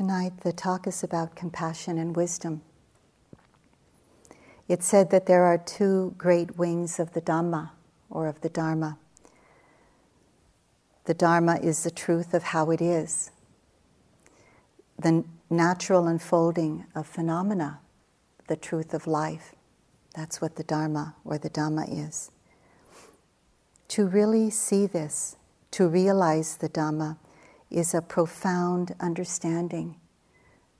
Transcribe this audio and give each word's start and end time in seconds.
Tonight, 0.00 0.40
the 0.40 0.52
talk 0.54 0.86
is 0.86 1.04
about 1.04 1.36
compassion 1.36 1.98
and 1.98 2.16
wisdom. 2.16 2.62
It's 4.66 4.86
said 4.86 5.10
that 5.10 5.26
there 5.26 5.44
are 5.44 5.58
two 5.58 6.14
great 6.16 6.56
wings 6.56 6.98
of 6.98 7.12
the 7.12 7.20
Dhamma 7.20 7.72
or 8.08 8.26
of 8.26 8.40
the 8.40 8.48
Dharma. 8.48 8.96
The 11.04 11.12
Dharma 11.12 11.56
is 11.56 11.84
the 11.84 11.90
truth 11.90 12.32
of 12.32 12.44
how 12.44 12.70
it 12.70 12.80
is, 12.80 13.30
the 14.98 15.22
natural 15.50 16.06
unfolding 16.06 16.86
of 16.94 17.06
phenomena, 17.06 17.80
the 18.46 18.56
truth 18.56 18.94
of 18.94 19.06
life. 19.06 19.54
That's 20.14 20.40
what 20.40 20.56
the 20.56 20.64
Dharma 20.64 21.14
or 21.26 21.36
the 21.36 21.50
Dhamma 21.50 22.08
is. 22.08 22.30
To 23.88 24.06
really 24.06 24.48
see 24.48 24.86
this, 24.86 25.36
to 25.72 25.88
realize 25.88 26.56
the 26.56 26.70
Dhamma, 26.70 27.18
is 27.70 27.94
a 27.94 28.02
profound 28.02 28.94
understanding 29.00 29.96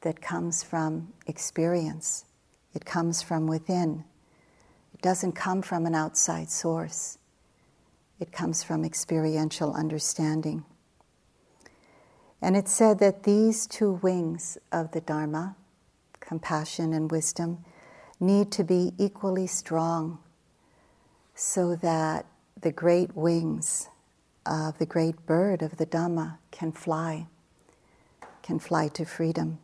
that 0.00 0.20
comes 0.20 0.62
from 0.62 1.12
experience. 1.26 2.24
It 2.74 2.84
comes 2.84 3.22
from 3.22 3.46
within. 3.46 4.04
It 4.94 5.02
doesn't 5.02 5.32
come 5.32 5.62
from 5.62 5.86
an 5.86 5.94
outside 5.94 6.50
source. 6.50 7.18
It 8.18 8.32
comes 8.32 8.62
from 8.62 8.84
experiential 8.84 9.72
understanding. 9.74 10.64
And 12.42 12.56
it's 12.56 12.72
said 12.72 12.98
that 13.00 13.22
these 13.22 13.66
two 13.66 13.92
wings 14.02 14.58
of 14.72 14.92
the 14.92 15.00
Dharma, 15.00 15.56
compassion 16.20 16.92
and 16.92 17.10
wisdom, 17.10 17.64
need 18.18 18.50
to 18.52 18.64
be 18.64 18.92
equally 18.98 19.46
strong 19.46 20.18
so 21.34 21.74
that 21.76 22.26
the 22.60 22.72
great 22.72 23.16
wings 23.16 23.88
of 24.46 24.78
the 24.78 24.86
great 24.86 25.26
bird 25.26 25.62
of 25.62 25.76
the 25.76 25.86
Dhamma 25.86 26.38
can 26.50 26.72
fly, 26.72 27.26
can 28.42 28.58
fly 28.58 28.88
to 28.88 29.04
freedom, 29.04 29.58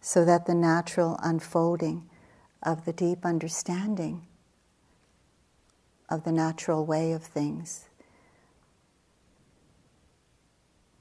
so 0.00 0.24
that 0.24 0.46
the 0.46 0.54
natural 0.54 1.18
unfolding 1.22 2.08
of 2.62 2.84
the 2.84 2.92
deep 2.92 3.24
understanding 3.24 4.26
of 6.08 6.24
the 6.24 6.32
natural 6.32 6.86
way 6.86 7.12
of 7.12 7.22
things 7.22 7.88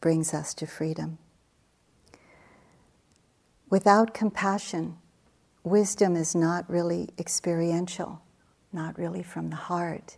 brings 0.02 0.34
us 0.34 0.54
to 0.54 0.68
freedom. 0.68 1.18
Without 3.70 4.14
compassion, 4.14 4.98
wisdom 5.64 6.16
is 6.16 6.36
not 6.36 6.70
really 6.70 7.10
experiential, 7.18 8.22
not 8.72 8.98
really 8.98 9.24
from 9.24 9.50
the 9.50 9.56
heart. 9.56 10.18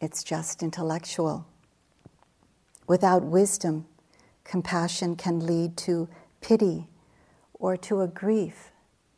It's 0.00 0.22
just 0.22 0.62
intellectual. 0.62 1.46
Without 2.86 3.24
wisdom, 3.24 3.86
compassion 4.44 5.16
can 5.16 5.44
lead 5.44 5.76
to 5.78 6.08
pity 6.40 6.86
or 7.54 7.76
to 7.76 8.00
a 8.02 8.06
grief 8.06 8.70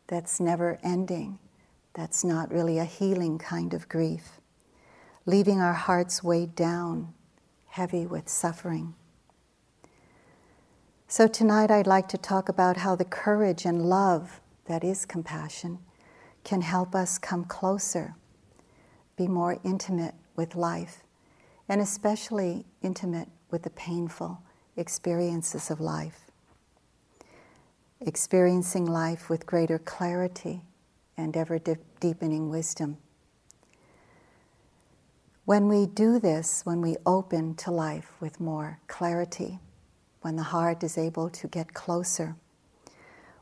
that's 0.06 0.40
never 0.40 0.78
ending, 0.82 1.38
that's 1.92 2.24
not 2.24 2.50
really 2.50 2.78
a 2.78 2.84
healing 2.84 3.38
kind 3.38 3.74
of 3.74 3.88
grief, 3.88 4.40
leaving 5.26 5.60
our 5.60 5.74
hearts 5.74 6.24
weighed 6.24 6.54
down, 6.54 7.12
heavy 7.68 8.06
with 8.06 8.28
suffering. 8.28 8.94
So, 11.06 11.26
tonight 11.26 11.70
I'd 11.70 11.86
like 11.86 12.08
to 12.08 12.18
talk 12.18 12.48
about 12.48 12.78
how 12.78 12.96
the 12.96 13.04
courage 13.04 13.66
and 13.66 13.84
love 13.84 14.40
that 14.64 14.82
is 14.82 15.04
compassion 15.04 15.78
can 16.42 16.62
help 16.62 16.94
us 16.94 17.18
come 17.18 17.44
closer, 17.44 18.14
be 19.16 19.28
more 19.28 19.58
intimate 19.62 20.14
with 20.40 20.56
life, 20.56 21.04
and 21.68 21.80
especially 21.80 22.64
intimate 22.82 23.28
with 23.50 23.62
the 23.62 23.70
painful 23.70 24.42
experiences 24.76 25.70
of 25.70 25.80
life 25.80 26.30
experiencing 28.00 28.86
life 28.86 29.28
with 29.28 29.46
greater 29.46 29.78
clarity 29.78 30.62
and 31.16 31.36
ever 31.36 31.58
de- 31.58 31.76
deepening 32.00 32.48
wisdom. 32.48 32.96
When 35.44 35.68
we 35.68 35.86
do 35.86 36.18
this, 36.18 36.62
when 36.64 36.80
we 36.80 36.96
open 37.04 37.54
to 37.56 37.70
life 37.70 38.12
with 38.20 38.40
more 38.40 38.80
clarity, 38.86 39.58
when 40.22 40.36
the 40.36 40.44
heart 40.44 40.82
is 40.82 40.96
able 40.96 41.28
to 41.30 41.48
get 41.48 41.74
closer, 41.74 42.36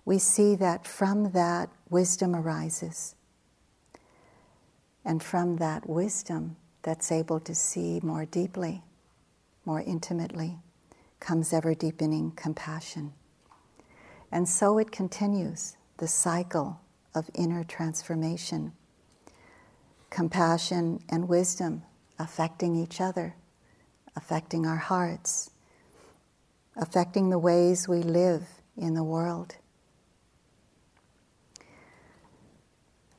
we 0.04 0.19
see 0.19 0.54
that 0.56 0.87
from 0.87 1.32
that 1.32 1.70
wisdom 1.91 2.34
arises. 2.34 3.14
And 5.04 5.22
from 5.22 5.56
that 5.56 5.88
wisdom 5.88 6.56
that's 6.82 7.12
able 7.12 7.40
to 7.40 7.54
see 7.54 8.00
more 8.02 8.24
deeply, 8.24 8.82
more 9.64 9.80
intimately, 9.80 10.58
comes 11.20 11.52
ever 11.52 11.74
deepening 11.74 12.32
compassion. 12.32 13.12
And 14.30 14.48
so 14.48 14.78
it 14.78 14.90
continues, 14.90 15.76
the 15.98 16.08
cycle 16.08 16.80
of 17.14 17.30
inner 17.34 17.64
transformation. 17.64 18.72
Compassion 20.10 21.00
and 21.08 21.28
wisdom 21.28 21.82
affecting 22.18 22.76
each 22.76 23.00
other, 23.00 23.34
affecting 24.16 24.66
our 24.66 24.76
hearts, 24.76 25.50
affecting 26.76 27.30
the 27.30 27.38
ways 27.38 27.88
we 27.88 27.98
live 27.98 28.42
in 28.76 28.94
the 28.94 29.04
world. 29.04 29.56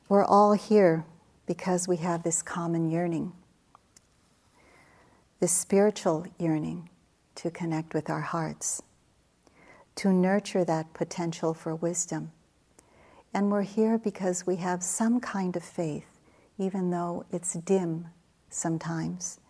We're 0.08 0.24
all 0.24 0.54
here 0.54 1.04
because 1.46 1.86
we 1.86 1.98
have 1.98 2.22
this 2.22 2.42
common 2.42 2.90
yearning, 2.90 3.32
this 5.40 5.52
spiritual 5.52 6.26
yearning 6.38 6.90
to 7.34 7.50
connect 7.50 7.94
with 7.94 8.10
our 8.10 8.20
hearts 8.20 8.82
to 9.96 10.12
nurture 10.12 10.64
that 10.64 10.92
potential 10.94 11.52
for 11.52 11.74
wisdom. 11.74 12.32
And 13.34 13.50
we're 13.50 13.62
here 13.62 13.98
because 13.98 14.46
we 14.46 14.56
have 14.56 14.82
some 14.82 15.20
kind 15.20 15.56
of 15.56 15.62
faith, 15.62 16.06
even 16.58 16.90
though 16.90 17.24
it's 17.30 17.54
dim 17.54 18.08
sometimes. 18.48 19.40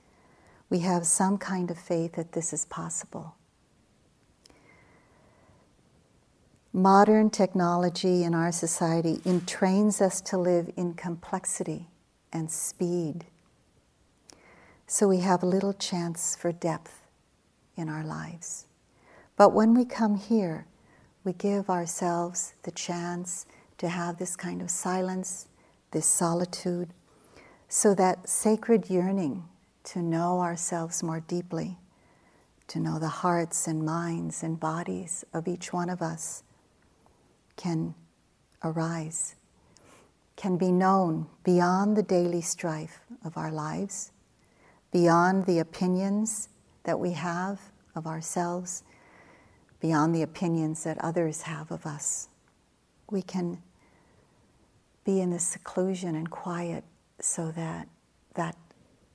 We 0.69 0.81
have 0.81 1.07
some 1.07 1.39
kind 1.39 1.71
of 1.71 1.79
faith 1.79 2.13
that 2.13 2.33
this 2.33 2.53
is 2.53 2.65
possible. 2.65 3.35
Modern 6.73 7.31
technology 7.31 8.23
in 8.23 8.35
our 8.35 8.53
society 8.53 9.21
entrains 9.25 10.01
us 10.01 10.21
to 10.23 10.39
live 10.39 10.71
in 10.77 10.95
complexity 10.95 11.89
and 12.33 12.51
speed. 12.51 13.25
So 14.93 15.07
we 15.07 15.19
have 15.19 15.45
little 15.45 15.73
chance 15.73 16.35
for 16.35 16.51
depth 16.51 17.07
in 17.77 17.89
our 17.89 18.03
lives. 18.03 18.67
But 19.37 19.53
when 19.53 19.73
we 19.73 19.85
come 19.85 20.17
here, 20.17 20.67
we 21.23 21.33
give 21.33 21.71
ourselves 21.71 22.55
the 22.65 22.73
chance 22.73 23.47
to 23.79 23.89
have 23.89 24.19
this 24.19 24.35
kind 24.35 24.61
of 24.61 24.69
silence, 24.69 25.47
this 25.93 26.07
solitude, 26.07 26.89
so 27.69 27.95
that 27.95 28.29
sacred 28.29 28.91
yearning 28.91 29.45
to 29.85 30.03
know 30.03 30.41
ourselves 30.41 31.05
more 31.05 31.21
deeply, 31.21 31.79
to 32.67 32.81
know 32.81 32.99
the 32.99 33.07
hearts 33.07 33.69
and 33.69 33.85
minds 33.85 34.43
and 34.43 34.59
bodies 34.59 35.25
of 35.33 35.47
each 35.47 35.73
one 35.73 35.89
of 35.89 36.03
us 36.03 36.43
can 37.55 37.95
arise, 38.65 39.37
can 40.35 40.57
be 40.57 40.73
known 40.73 41.29
beyond 41.45 41.97
the 41.97 42.03
daily 42.03 42.41
strife 42.41 43.03
of 43.25 43.37
our 43.37 43.53
lives, 43.53 44.11
beyond 44.91 45.47
the 45.47 45.59
opinions 45.59 46.49
that 46.85 46.99
we 46.99 47.13
have 47.13 47.61
of 47.95 48.07
ourselves 48.07 48.83
beyond 49.81 50.15
the 50.15 50.23
opinions 50.23 50.85
that 50.85 50.99
others 50.99 51.43
have 51.43 51.71
of 51.71 51.87
us. 51.87 52.29
We 53.11 53.23
can 53.23 53.63
be 55.05 55.21
in 55.21 55.31
the 55.31 55.39
seclusion 55.39 56.15
and 56.15 56.31
quiet 56.31 56.85
so 57.19 57.51
that 57.53 57.89
that 58.35 58.57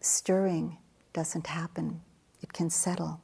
stirring 0.01 0.77
doesn't 1.13 1.47
happen. 1.47 2.01
It 2.41 2.51
can 2.51 2.69
settle. 2.69 3.21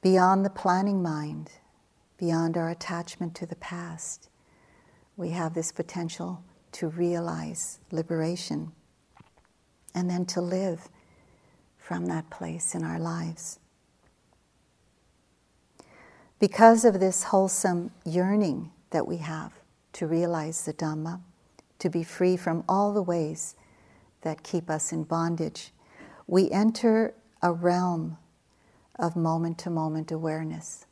Beyond 0.00 0.46
the 0.46 0.50
planning 0.50 1.02
mind, 1.02 1.50
beyond 2.16 2.56
our 2.56 2.70
attachment 2.70 3.34
to 3.36 3.46
the 3.46 3.56
past, 3.56 4.30
we 5.16 5.30
have 5.30 5.54
this 5.54 5.72
potential 5.72 6.42
to 6.72 6.88
realize 6.88 7.80
liberation 7.90 8.72
and 9.94 10.08
then 10.08 10.24
to 10.26 10.40
live 10.40 10.88
from 11.78 12.06
that 12.06 12.30
place 12.30 12.74
in 12.74 12.84
our 12.84 12.98
lives. 12.98 13.58
Because 16.38 16.84
of 16.84 17.00
this 17.00 17.24
wholesome 17.24 17.90
yearning 18.04 18.70
that 18.90 19.06
we 19.06 19.18
have 19.18 19.52
to 19.94 20.06
realize 20.06 20.64
the 20.64 20.72
Dhamma, 20.72 21.20
to 21.78 21.90
be 21.90 22.02
free 22.02 22.36
from 22.36 22.64
all 22.68 22.92
the 22.92 23.02
ways 23.02 23.56
that 24.22 24.42
keep 24.42 24.70
us 24.70 24.92
in 24.92 25.04
bondage, 25.04 25.72
we 26.26 26.50
enter 26.50 27.14
a 27.42 27.52
realm 27.52 28.16
of 28.98 29.16
moment 29.16 29.58
to 29.58 29.70
moment 29.70 30.12
awareness. 30.12 30.86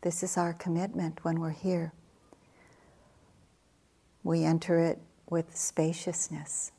This 0.00 0.22
is 0.22 0.36
our 0.36 0.52
commitment 0.52 1.24
when 1.24 1.40
we're 1.40 1.50
here. 1.50 1.92
We 4.22 4.44
enter 4.44 4.78
it 4.78 4.98
with 5.28 5.56
spaciousness, 5.56 6.72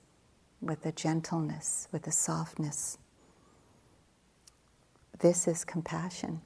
with 0.66 0.86
a 0.86 0.92
gentleness, 0.92 1.88
with 1.92 2.08
a 2.08 2.12
softness. 2.12 2.98
This 5.20 5.48
is 5.48 5.64
compassion. 5.66 6.42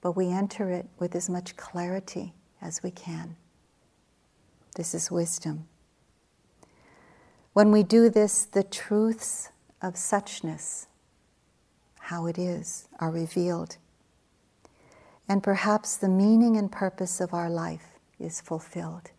but 0.00 0.12
we 0.12 0.30
enter 0.30 0.70
it 0.70 0.86
with 0.98 1.14
as 1.16 1.30
much 1.30 1.56
clarity 1.56 2.34
as 2.60 2.82
we 2.82 2.90
can. 2.90 3.36
This 4.76 4.94
is 4.94 5.10
wisdom. 5.10 5.66
When 7.54 7.72
we 7.72 7.82
do 7.82 8.10
this, 8.10 8.44
the 8.44 8.64
truths 8.64 9.50
of 9.80 9.94
suchness, 9.94 10.86
how 12.00 12.26
it 12.26 12.38
is, 12.38 12.86
are 13.00 13.10
revealed. 13.10 13.78
And 15.26 15.42
perhaps 15.42 15.96
the 15.96 16.08
meaning 16.10 16.58
and 16.58 16.70
purpose 16.70 17.18
of 17.20 17.32
our 17.32 17.48
life 17.48 17.98
is 18.20 18.42
fulfilled. 18.42 19.10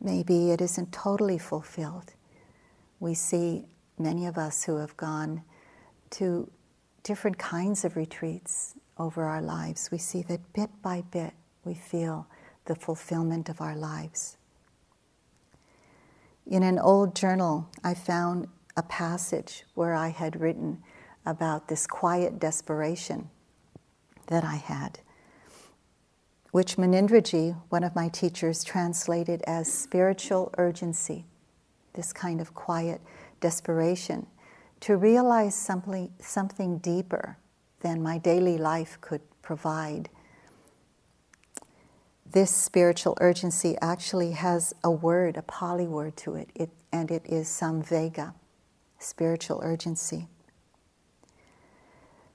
Maybe 0.00 0.50
it 0.50 0.62
isn't 0.62 0.92
totally 0.92 1.38
fulfilled. 1.38 2.14
We 3.00 3.14
see 3.14 3.64
many 3.98 4.26
of 4.26 4.38
us 4.38 4.64
who 4.64 4.76
have 4.76 4.96
gone 4.96 5.42
to 6.10 6.50
different 7.02 7.38
kinds 7.38 7.84
of 7.84 7.96
retreats 7.96 8.74
over 8.98 9.24
our 9.24 9.42
lives, 9.42 9.90
we 9.90 9.98
see 9.98 10.22
that 10.22 10.52
bit 10.52 10.70
by 10.82 11.02
bit 11.10 11.34
we 11.64 11.74
feel 11.74 12.26
the 12.64 12.74
fulfillment 12.74 13.48
of 13.48 13.60
our 13.60 13.76
lives. 13.76 14.36
In 16.46 16.62
an 16.62 16.78
old 16.78 17.14
journal, 17.14 17.68
I 17.84 17.94
found 17.94 18.48
a 18.76 18.82
passage 18.82 19.64
where 19.74 19.94
I 19.94 20.08
had 20.08 20.40
written 20.40 20.82
about 21.24 21.68
this 21.68 21.86
quiet 21.86 22.38
desperation 22.38 23.28
that 24.28 24.44
I 24.44 24.56
had, 24.56 25.00
which 26.52 26.76
Munindraji, 26.76 27.56
one 27.68 27.84
of 27.84 27.96
my 27.96 28.08
teachers, 28.08 28.64
translated 28.64 29.42
as 29.46 29.72
spiritual 29.72 30.54
urgency, 30.56 31.26
this 31.96 32.12
kind 32.12 32.40
of 32.40 32.54
quiet 32.54 33.00
desperation 33.40 34.26
to 34.80 34.96
realize 34.96 35.54
something, 35.54 36.12
something 36.20 36.78
deeper 36.78 37.38
than 37.80 38.02
my 38.02 38.18
daily 38.18 38.58
life 38.58 38.98
could 39.00 39.22
provide. 39.42 40.08
This 42.30 42.50
spiritual 42.50 43.16
urgency 43.20 43.76
actually 43.80 44.32
has 44.32 44.74
a 44.84 44.90
word, 44.90 45.36
a 45.36 45.42
Pali 45.42 45.86
word 45.86 46.16
to 46.18 46.34
it, 46.34 46.50
it 46.54 46.70
and 46.92 47.10
it 47.10 47.22
is 47.26 47.48
samvega, 47.48 48.34
spiritual 48.98 49.60
urgency. 49.62 50.28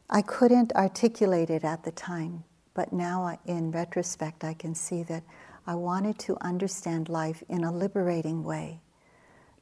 I 0.09 0.21
couldn't 0.21 0.73
articulate 0.75 1.49
it 1.49 1.63
at 1.63 1.83
the 1.83 1.91
time, 1.91 2.43
but 2.73 2.91
now 2.91 3.39
in 3.45 3.71
retrospect, 3.71 4.43
I 4.43 4.53
can 4.53 4.75
see 4.75 5.03
that 5.03 5.23
I 5.65 5.75
wanted 5.75 6.19
to 6.19 6.37
understand 6.41 7.07
life 7.07 7.43
in 7.47 7.63
a 7.63 7.71
liberating 7.71 8.43
way 8.43 8.81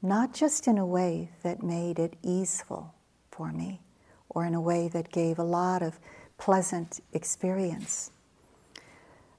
not 0.01 0.33
just 0.33 0.67
in 0.67 0.77
a 0.77 0.85
way 0.85 1.29
that 1.43 1.63
made 1.63 1.99
it 1.99 2.15
easeful 2.23 2.93
for 3.31 3.51
me 3.51 3.81
or 4.29 4.45
in 4.45 4.53
a 4.53 4.61
way 4.61 4.87
that 4.87 5.11
gave 5.11 5.39
a 5.39 5.43
lot 5.43 5.81
of 5.81 5.99
pleasant 6.37 7.01
experience, 7.13 8.11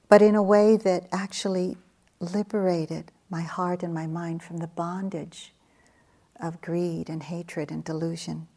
but 0.09 0.21
in 0.21 0.35
a 0.35 0.43
way 0.43 0.77
that 0.77 1.07
actually 1.11 1.77
liberated 2.19 3.11
my 3.29 3.41
heart 3.41 3.81
and 3.81 3.93
my 3.93 4.05
mind 4.05 4.43
from 4.43 4.57
the 4.57 4.67
bondage 4.67 5.53
of 6.39 6.61
greed 6.61 7.09
and 7.09 7.23
hatred 7.23 7.71
and 7.71 7.83
delusion. 7.83 8.47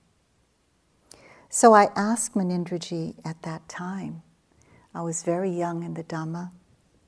So 1.49 1.75
I 1.75 1.89
asked 1.95 2.35
Munindraji 2.35 3.15
at 3.25 3.43
that 3.43 3.69
time, 3.69 4.23
I 4.95 5.03
was 5.03 5.23
very 5.23 5.51
young 5.51 5.83
in 5.83 5.95
the 5.95 6.05
Dhamma, 6.05 6.51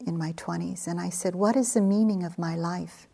in 0.07 0.17
my 0.17 0.33
20s, 0.33 0.87
and 0.87 1.01
I 1.01 1.11
said, 1.11 1.35
What 1.35 1.57
is 1.57 1.75
the 1.75 1.81
meaning 1.81 2.23
of 2.23 2.39
my 2.39 2.55
life? 2.55 3.09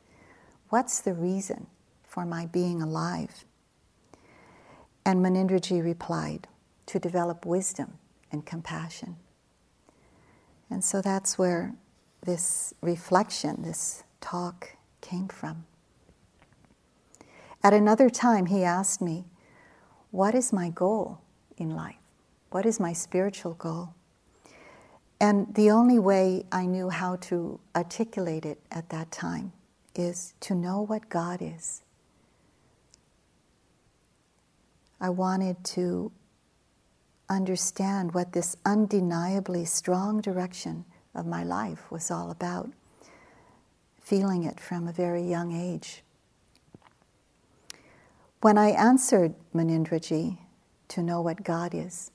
What's 0.72 1.02
the 1.02 1.12
reason 1.12 1.66
for 2.02 2.24
my 2.24 2.46
being 2.46 2.80
alive? 2.80 3.44
And 5.04 5.20
Munindraji 5.22 5.84
replied, 5.84 6.48
To 6.86 6.98
develop 6.98 7.44
wisdom 7.44 7.98
and 8.30 8.46
compassion. 8.46 9.16
And 10.70 10.82
so 10.82 11.02
that's 11.02 11.36
where 11.36 11.74
this 12.24 12.72
reflection, 12.80 13.60
this 13.64 14.04
talk 14.22 14.78
came 15.02 15.28
from. 15.28 15.66
At 17.62 17.74
another 17.74 18.08
time, 18.08 18.46
he 18.46 18.64
asked 18.64 19.02
me, 19.02 19.26
What 20.10 20.34
is 20.34 20.54
my 20.54 20.70
goal 20.70 21.18
in 21.58 21.76
life? 21.76 21.96
What 22.50 22.64
is 22.64 22.80
my 22.80 22.94
spiritual 22.94 23.52
goal? 23.52 23.92
And 25.20 25.54
the 25.54 25.70
only 25.70 25.98
way 25.98 26.46
I 26.50 26.64
knew 26.64 26.88
how 26.88 27.16
to 27.28 27.60
articulate 27.76 28.46
it 28.46 28.58
at 28.70 28.88
that 28.88 29.12
time 29.12 29.52
is 29.98 30.34
to 30.40 30.54
know 30.54 30.80
what 30.80 31.08
God 31.08 31.40
is. 31.40 31.82
I 35.00 35.10
wanted 35.10 35.64
to 35.64 36.12
understand 37.28 38.14
what 38.14 38.32
this 38.32 38.56
undeniably 38.64 39.64
strong 39.64 40.20
direction 40.20 40.84
of 41.14 41.26
my 41.26 41.42
life 41.42 41.90
was 41.90 42.10
all 42.10 42.30
about, 42.30 42.70
feeling 44.00 44.44
it 44.44 44.60
from 44.60 44.86
a 44.86 44.92
very 44.92 45.22
young 45.22 45.52
age. 45.52 46.02
When 48.40 48.58
I 48.58 48.70
answered 48.70 49.34
Munindraji 49.54 50.38
to 50.88 51.02
know 51.02 51.20
what 51.20 51.44
God 51.44 51.74
is, 51.74 52.10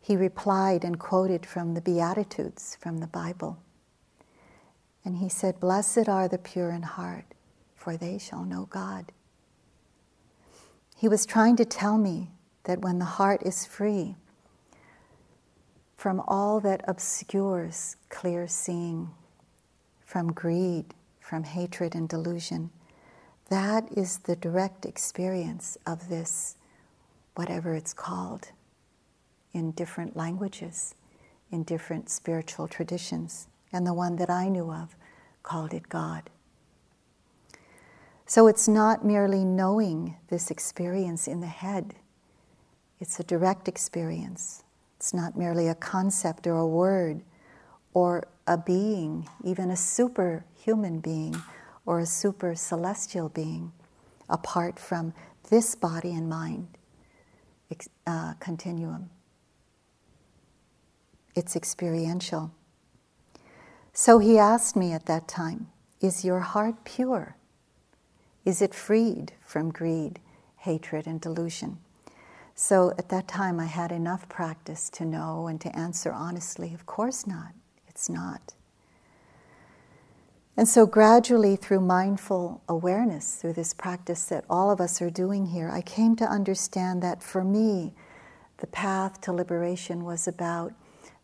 he 0.00 0.16
replied 0.16 0.84
and 0.84 0.98
quoted 0.98 1.44
from 1.44 1.74
the 1.74 1.80
Beatitudes 1.80 2.76
from 2.80 2.98
the 2.98 3.06
Bible. 3.06 3.58
And 5.04 5.16
he 5.16 5.28
said, 5.28 5.60
Blessed 5.60 6.08
are 6.08 6.28
the 6.28 6.38
pure 6.38 6.70
in 6.70 6.82
heart, 6.82 7.24
for 7.74 7.96
they 7.96 8.18
shall 8.18 8.44
know 8.44 8.66
God. 8.70 9.12
He 10.96 11.08
was 11.08 11.24
trying 11.24 11.56
to 11.56 11.64
tell 11.64 11.96
me 11.96 12.30
that 12.64 12.80
when 12.80 12.98
the 12.98 13.06
heart 13.06 13.42
is 13.42 13.64
free 13.64 14.16
from 15.96 16.20
all 16.26 16.60
that 16.60 16.82
obscures 16.88 17.96
clear 18.08 18.46
seeing, 18.46 19.10
from 20.04 20.32
greed, 20.32 20.94
from 21.20 21.44
hatred 21.44 21.94
and 21.94 22.08
delusion, 22.08 22.70
that 23.50 23.86
is 23.96 24.18
the 24.18 24.36
direct 24.36 24.86
experience 24.86 25.76
of 25.86 26.08
this, 26.08 26.56
whatever 27.34 27.74
it's 27.74 27.92
called, 27.92 28.48
in 29.52 29.72
different 29.72 30.16
languages, 30.16 30.94
in 31.50 31.64
different 31.64 32.08
spiritual 32.08 32.68
traditions. 32.68 33.48
And 33.72 33.86
the 33.86 33.94
one 33.94 34.16
that 34.16 34.30
I 34.30 34.48
knew 34.48 34.70
of 34.72 34.96
called 35.42 35.72
it 35.72 35.88
God. 35.88 36.30
So 38.26 38.46
it's 38.46 38.68
not 38.68 39.04
merely 39.04 39.44
knowing 39.44 40.16
this 40.28 40.50
experience 40.50 41.26
in 41.26 41.40
the 41.40 41.46
head, 41.46 41.94
it's 43.00 43.18
a 43.18 43.24
direct 43.24 43.66
experience. 43.66 44.62
It's 44.96 45.14
not 45.14 45.36
merely 45.36 45.66
a 45.66 45.74
concept 45.74 46.46
or 46.46 46.56
a 46.58 46.66
word 46.66 47.22
or 47.94 48.28
a 48.46 48.58
being, 48.58 49.26
even 49.42 49.70
a 49.70 49.76
superhuman 49.76 51.00
being 51.00 51.34
or 51.86 52.00
a 52.00 52.06
super 52.06 52.54
celestial 52.54 53.30
being, 53.30 53.72
apart 54.28 54.78
from 54.78 55.14
this 55.48 55.74
body 55.74 56.12
and 56.12 56.28
mind 56.28 56.68
uh, 58.06 58.34
continuum. 58.40 59.10
It's 61.34 61.56
experiential. 61.56 62.52
So 63.92 64.18
he 64.18 64.38
asked 64.38 64.76
me 64.76 64.92
at 64.92 65.06
that 65.06 65.28
time, 65.28 65.68
Is 66.00 66.24
your 66.24 66.40
heart 66.40 66.84
pure? 66.84 67.36
Is 68.44 68.62
it 68.62 68.74
freed 68.74 69.32
from 69.44 69.70
greed, 69.70 70.20
hatred, 70.58 71.06
and 71.06 71.20
delusion? 71.20 71.78
So 72.54 72.92
at 72.98 73.08
that 73.08 73.26
time, 73.26 73.58
I 73.58 73.66
had 73.66 73.90
enough 73.90 74.28
practice 74.28 74.90
to 74.90 75.04
know 75.04 75.46
and 75.46 75.60
to 75.62 75.74
answer 75.74 76.12
honestly, 76.12 76.74
of 76.74 76.86
course 76.86 77.26
not. 77.26 77.52
It's 77.88 78.08
not. 78.08 78.54
And 80.56 80.68
so, 80.68 80.84
gradually, 80.84 81.56
through 81.56 81.80
mindful 81.80 82.62
awareness, 82.68 83.36
through 83.36 83.54
this 83.54 83.72
practice 83.72 84.24
that 84.26 84.44
all 84.50 84.70
of 84.70 84.80
us 84.80 85.00
are 85.00 85.08
doing 85.08 85.46
here, 85.46 85.70
I 85.70 85.80
came 85.80 86.16
to 86.16 86.24
understand 86.24 87.02
that 87.02 87.22
for 87.22 87.42
me, 87.42 87.94
the 88.58 88.66
path 88.66 89.20
to 89.22 89.32
liberation 89.32 90.04
was 90.04 90.28
about 90.28 90.74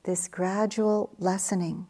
this 0.05 0.29
gradual 0.29 1.11
lessening, 1.19 1.87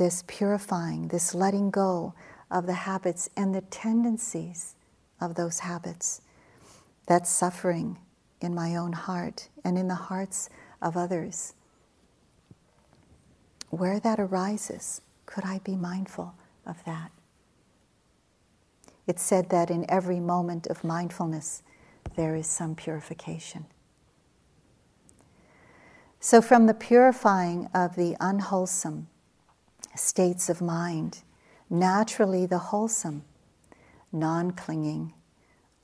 this 0.00 0.24
purifying, 0.26 1.08
this 1.08 1.34
letting 1.34 1.70
go 1.70 2.14
of 2.50 2.64
the 2.64 2.72
habits 2.72 3.28
and 3.36 3.54
the 3.54 3.60
tendencies 3.60 4.74
of 5.20 5.34
those 5.34 5.58
habits. 5.58 6.22
That 7.06 7.26
suffering 7.26 7.98
in 8.40 8.54
my 8.54 8.76
own 8.76 8.94
heart 8.94 9.50
and 9.62 9.76
in 9.76 9.88
the 9.88 9.94
hearts 9.94 10.48
of 10.80 10.96
others. 10.96 11.52
Where 13.68 14.00
that 14.00 14.18
arises, 14.18 15.02
could 15.26 15.44
I 15.44 15.58
be 15.58 15.76
mindful 15.76 16.32
of 16.64 16.82
that? 16.86 17.12
It's 19.06 19.22
said 19.22 19.50
that 19.50 19.70
in 19.70 19.84
every 19.90 20.18
moment 20.18 20.66
of 20.68 20.82
mindfulness, 20.82 21.62
there 22.16 22.36
is 22.36 22.46
some 22.46 22.74
purification. 22.74 23.66
So, 26.20 26.40
from 26.40 26.64
the 26.64 26.74
purifying 26.74 27.68
of 27.74 27.96
the 27.96 28.16
unwholesome 28.18 29.08
states 29.96 30.48
of 30.48 30.60
mind, 30.60 31.22
naturally 31.68 32.46
the 32.46 32.58
wholesome, 32.58 33.24
non 34.12 34.52
clinging, 34.52 35.14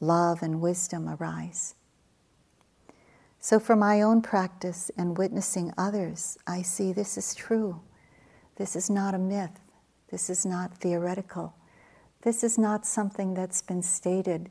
love 0.00 0.42
and 0.42 0.60
wisdom 0.60 1.08
arise. 1.08 1.74
So, 3.38 3.60
for 3.60 3.76
my 3.76 4.02
own 4.02 4.22
practice 4.22 4.90
and 4.96 5.16
witnessing 5.16 5.72
others, 5.78 6.36
I 6.46 6.62
see 6.62 6.92
this 6.92 7.16
is 7.16 7.34
true. 7.34 7.80
This 8.56 8.74
is 8.74 8.90
not 8.90 9.14
a 9.14 9.18
myth. 9.18 9.60
This 10.10 10.30
is 10.30 10.46
not 10.46 10.78
theoretical. 10.78 11.54
This 12.22 12.42
is 12.42 12.58
not 12.58 12.86
something 12.86 13.34
that's 13.34 13.62
been 13.62 13.82
stated 13.82 14.50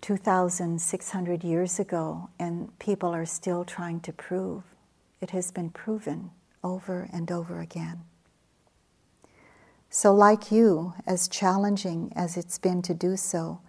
2,600 0.00 1.44
years 1.44 1.78
ago 1.78 2.30
and 2.38 2.76
people 2.78 3.14
are 3.14 3.26
still 3.26 3.64
trying 3.64 4.00
to 4.00 4.12
prove. 4.12 4.64
It 5.20 5.30
has 5.30 5.52
been 5.52 5.70
proven 5.70 6.30
over 6.64 7.08
and 7.12 7.30
over 7.30 7.60
again. 7.60 8.00
So, 9.92 10.14
like 10.14 10.52
you, 10.52 10.94
as 11.04 11.26
challenging 11.26 12.12
as 12.14 12.36
it's 12.36 12.58
been 12.58 12.80
to 12.82 12.94
do 12.94 13.16
so, 13.16 13.60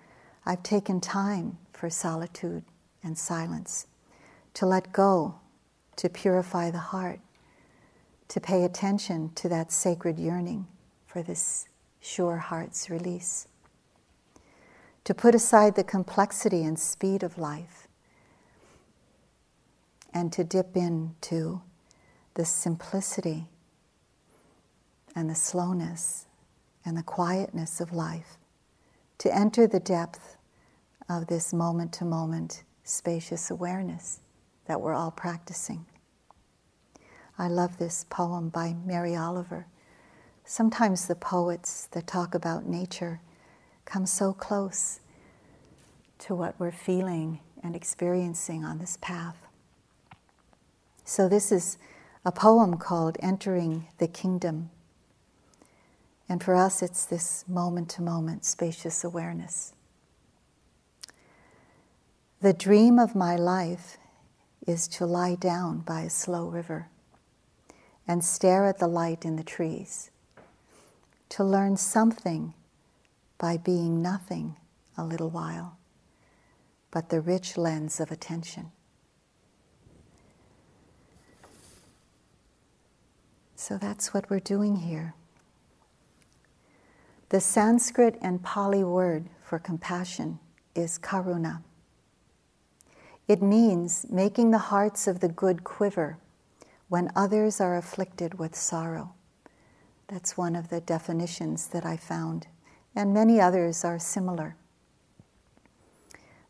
I've 0.46 0.62
taken 0.62 1.02
time 1.02 1.58
for 1.74 1.90
solitude 1.90 2.64
and 3.04 3.18
silence, 3.18 3.88
to 4.54 4.68
let 4.68 4.94
go, 4.94 5.40
to 5.96 6.10
purify 6.10 6.70
the 6.70 6.78
heart, 6.78 7.20
to 8.28 8.40
pay 8.40 8.64
attention 8.64 9.32
to 9.34 9.50
that 9.50 9.72
sacred 9.72 10.20
yearning 10.20 10.68
for 11.08 11.24
this 11.24 11.68
sure 12.00 12.38
heart's 12.38 12.88
release, 12.88 13.48
to 15.06 15.16
put 15.16 15.34
aside 15.34 15.74
the 15.76 15.84
complexity 15.84 16.64
and 16.64 16.78
speed 16.78 17.24
of 17.24 17.40
life, 17.40 17.88
and 20.14 20.32
to 20.34 20.44
dip 20.44 20.78
into 20.78 21.62
the 22.36 22.46
simplicity 22.46 23.48
and 25.16 25.30
the 25.30 25.36
slowness 25.36 26.26
and 26.86 26.98
the 26.98 27.04
quietness 27.04 27.80
of 27.80 27.94
life, 27.94 28.38
to 29.20 29.36
enter 29.36 29.68
the 29.68 29.80
depth 29.80 30.38
of 31.10 31.28
this 31.28 31.54
moment 31.54 31.94
to 31.94 32.06
moment 32.06 32.64
spacious 32.84 33.52
awareness 33.52 34.22
that 34.66 34.82
we're 34.82 34.94
all 34.94 35.12
practicing. 35.12 35.86
I 37.38 37.48
love 37.48 37.78
this 37.78 38.06
poem 38.10 38.50
by 38.50 38.76
Mary 38.86 39.16
Oliver. 39.16 39.68
Sometimes 40.46 41.08
the 41.08 41.16
poets 41.16 41.88
that 41.92 42.08
talk 42.08 42.36
about 42.36 42.66
nature 42.66 43.22
come 43.86 44.06
so 44.06 44.34
close 44.34 45.00
to 46.20 46.36
what 46.36 46.60
we're 46.60 46.72
feeling 46.72 47.40
and 47.64 47.76
experiencing 47.76 48.64
on 48.64 48.80
this 48.80 48.98
path. 49.02 49.38
So, 51.04 51.28
this 51.28 51.52
is 51.52 51.78
a 52.24 52.32
poem 52.32 52.78
called 52.78 53.18
Entering 53.22 53.88
the 53.98 54.08
Kingdom. 54.08 54.70
And 56.32 56.42
for 56.42 56.56
us, 56.56 56.82
it's 56.82 57.04
this 57.04 57.44
moment 57.46 57.90
to 57.90 58.02
moment 58.02 58.46
spacious 58.46 59.04
awareness. 59.04 59.74
The 62.40 62.54
dream 62.54 63.00
of 63.00 63.16
my 63.16 63.36
life 63.36 63.98
is 64.66 64.88
to 64.88 65.06
lie 65.06 65.36
down 65.36 65.80
by 65.80 66.04
a 66.04 66.10
slow 66.10 66.48
river 66.48 66.88
and 68.08 68.24
stare 68.24 68.66
at 68.66 68.80
the 68.80 68.88
light 68.88 69.26
in 69.26 69.36
the 69.36 69.44
trees, 69.44 70.10
to 71.28 71.44
learn 71.44 71.76
something 71.76 72.54
by 73.38 73.58
being 73.58 74.02
nothing 74.02 74.56
a 74.98 75.04
little 75.04 75.30
while, 75.30 75.80
but 76.92 77.10
the 77.10 77.20
rich 77.20 77.58
lens 77.58 78.00
of 78.00 78.10
attention. 78.10 78.72
So 83.58 83.78
that's 83.78 84.14
what 84.14 84.30
we're 84.30 84.40
doing 84.40 84.78
here. 84.78 85.14
The 87.32 87.40
Sanskrit 87.40 88.18
and 88.22 88.44
Pali 88.44 88.84
word 88.84 89.30
for 89.42 89.58
compassion 89.58 90.40
is 90.76 91.00
karuna. 91.00 91.64
It 93.26 93.42
means 93.42 94.06
making 94.10 94.52
the 94.52 94.58
hearts 94.58 95.08
of 95.08 95.22
the 95.22 95.30
good 95.30 95.64
quiver 95.64 96.18
when 96.90 97.10
others 97.16 97.62
are 97.62 97.78
afflicted 97.78 98.38
with 98.38 98.54
sorrow. 98.54 99.14
That's 100.10 100.36
one 100.36 100.58
of 100.58 100.68
the 100.68 100.82
definitions 100.82 101.68
that 101.68 101.86
I 101.86 101.96
found, 101.96 102.48
and 102.94 103.14
many 103.14 103.40
others 103.40 103.86
are 103.86 103.98
similar. 103.98 104.58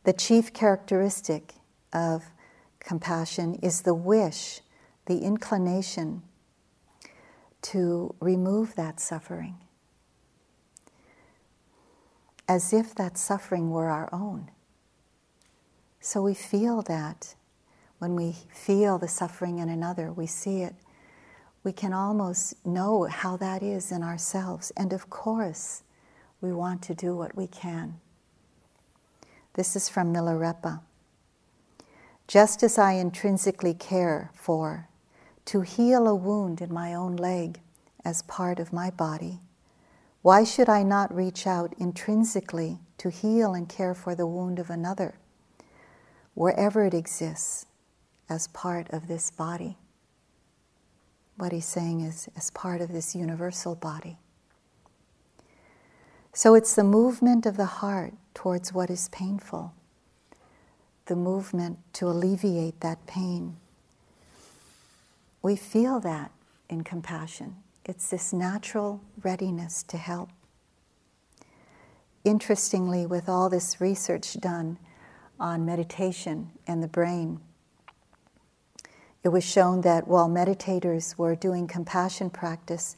The 0.03 0.13
chief 0.13 0.51
characteristic 0.51 1.53
of 1.93 2.23
compassion 2.79 3.53
is 3.61 3.83
the 3.83 3.93
wish, 3.93 4.61
the 5.05 5.19
inclination 5.19 6.23
to 7.61 8.15
remove 8.19 8.73
that 8.73 8.99
suffering, 8.99 9.59
as 12.51 12.73
if 12.73 12.93
that 12.93 13.17
suffering 13.17 13.71
were 13.71 13.87
our 13.87 14.09
own. 14.11 14.51
So 16.01 16.21
we 16.21 16.33
feel 16.33 16.81
that 16.81 17.33
when 17.99 18.13
we 18.13 18.35
feel 18.53 18.97
the 18.97 19.07
suffering 19.07 19.59
in 19.59 19.69
another, 19.69 20.11
we 20.11 20.27
see 20.27 20.61
it. 20.61 20.75
We 21.63 21.71
can 21.71 21.93
almost 21.93 22.65
know 22.65 23.05
how 23.05 23.37
that 23.37 23.63
is 23.63 23.89
in 23.89 24.03
ourselves. 24.03 24.69
And 24.75 24.91
of 24.91 25.09
course, 25.09 25.83
we 26.41 26.51
want 26.51 26.81
to 26.81 26.93
do 26.93 27.15
what 27.15 27.37
we 27.37 27.47
can. 27.47 28.01
This 29.53 29.77
is 29.77 29.87
from 29.87 30.13
Milarepa. 30.13 30.81
Just 32.27 32.63
as 32.63 32.77
I 32.77 32.93
intrinsically 32.93 33.75
care 33.75 34.29
for 34.33 34.89
to 35.45 35.61
heal 35.61 36.05
a 36.05 36.15
wound 36.15 36.59
in 36.59 36.73
my 36.73 36.93
own 36.93 37.15
leg 37.15 37.61
as 38.03 38.23
part 38.23 38.59
of 38.59 38.73
my 38.73 38.89
body, 38.89 39.39
why 40.21 40.43
should 40.43 40.69
I 40.69 40.83
not 40.83 41.13
reach 41.13 41.47
out 41.47 41.73
intrinsically 41.77 42.79
to 42.97 43.09
heal 43.09 43.53
and 43.53 43.67
care 43.67 43.95
for 43.95 44.15
the 44.15 44.27
wound 44.27 44.59
of 44.59 44.69
another? 44.69 45.15
wherever 46.33 46.85
it 46.85 46.93
exists 46.93 47.65
as 48.29 48.47
part 48.47 48.89
of 48.91 49.07
this 49.07 49.31
body. 49.31 49.77
What 51.37 51.51
he's 51.51 51.65
saying 51.65 52.01
is 52.01 52.29
as 52.37 52.51
part 52.51 52.81
of 52.81 52.91
this 52.91 53.15
universal 53.15 53.75
body. 53.75 54.17
So 56.33 56.55
it's 56.55 56.75
the 56.75 56.83
movement 56.83 57.45
of 57.45 57.57
the 57.57 57.65
heart 57.65 58.13
towards 58.33 58.73
what 58.73 58.89
is 58.89 59.09
painful, 59.09 59.73
the 61.07 61.15
movement 61.15 61.79
to 61.93 62.07
alleviate 62.07 62.79
that 62.79 63.05
pain. 63.05 63.57
We 65.41 65.55
feel 65.55 65.99
that 66.01 66.31
in 66.69 66.83
compassion. 66.83 67.57
It's 67.91 68.09
this 68.09 68.31
natural 68.31 69.01
readiness 69.21 69.83
to 69.89 69.97
help. 69.97 70.29
Interestingly, 72.23 73.05
with 73.05 73.27
all 73.27 73.49
this 73.49 73.81
research 73.81 74.39
done, 74.39 74.79
on 75.37 75.65
meditation 75.65 76.51
and 76.65 76.81
the 76.81 76.87
brain. 76.87 77.41
It 79.25 79.27
was 79.27 79.43
shown 79.43 79.81
that 79.81 80.07
while 80.07 80.29
meditators 80.29 81.17
were 81.17 81.35
doing 81.35 81.67
compassion 81.67 82.29
practice, 82.29 82.95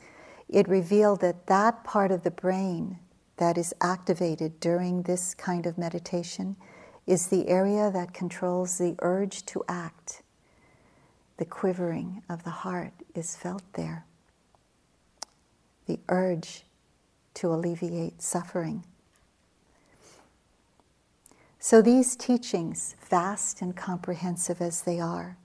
it 0.47 0.69
revealed 0.69 1.21
that 1.21 1.47
that 1.47 1.83
part 1.83 2.11
of 2.11 2.21
the 2.21 2.29
brain 2.29 2.99
that 3.37 3.57
is 3.57 3.73
activated 3.81 4.59
during 4.59 5.01
this 5.01 5.33
kind 5.33 5.65
of 5.65 5.75
meditation 5.75 6.55
is 7.07 7.25
the 7.25 7.47
area 7.47 7.89
that 7.89 8.13
controls 8.13 8.77
the 8.77 8.95
urge 8.99 9.43
to 9.47 9.63
act. 9.67 10.21
The 11.37 11.45
quivering 11.45 12.21
of 12.29 12.43
the 12.43 12.51
heart 12.51 12.93
is 13.15 13.35
felt 13.35 13.63
there. 13.73 14.05
The 15.85 15.99
urge 16.09 16.63
to 17.35 17.53
alleviate 17.53 18.21
suffering. 18.21 18.83
So, 21.59 21.81
these 21.81 22.15
teachings, 22.15 22.95
vast 23.09 23.61
and 23.61 23.75
comprehensive 23.75 24.61
as 24.61 24.81
they 24.81 24.99
are, 24.99 25.37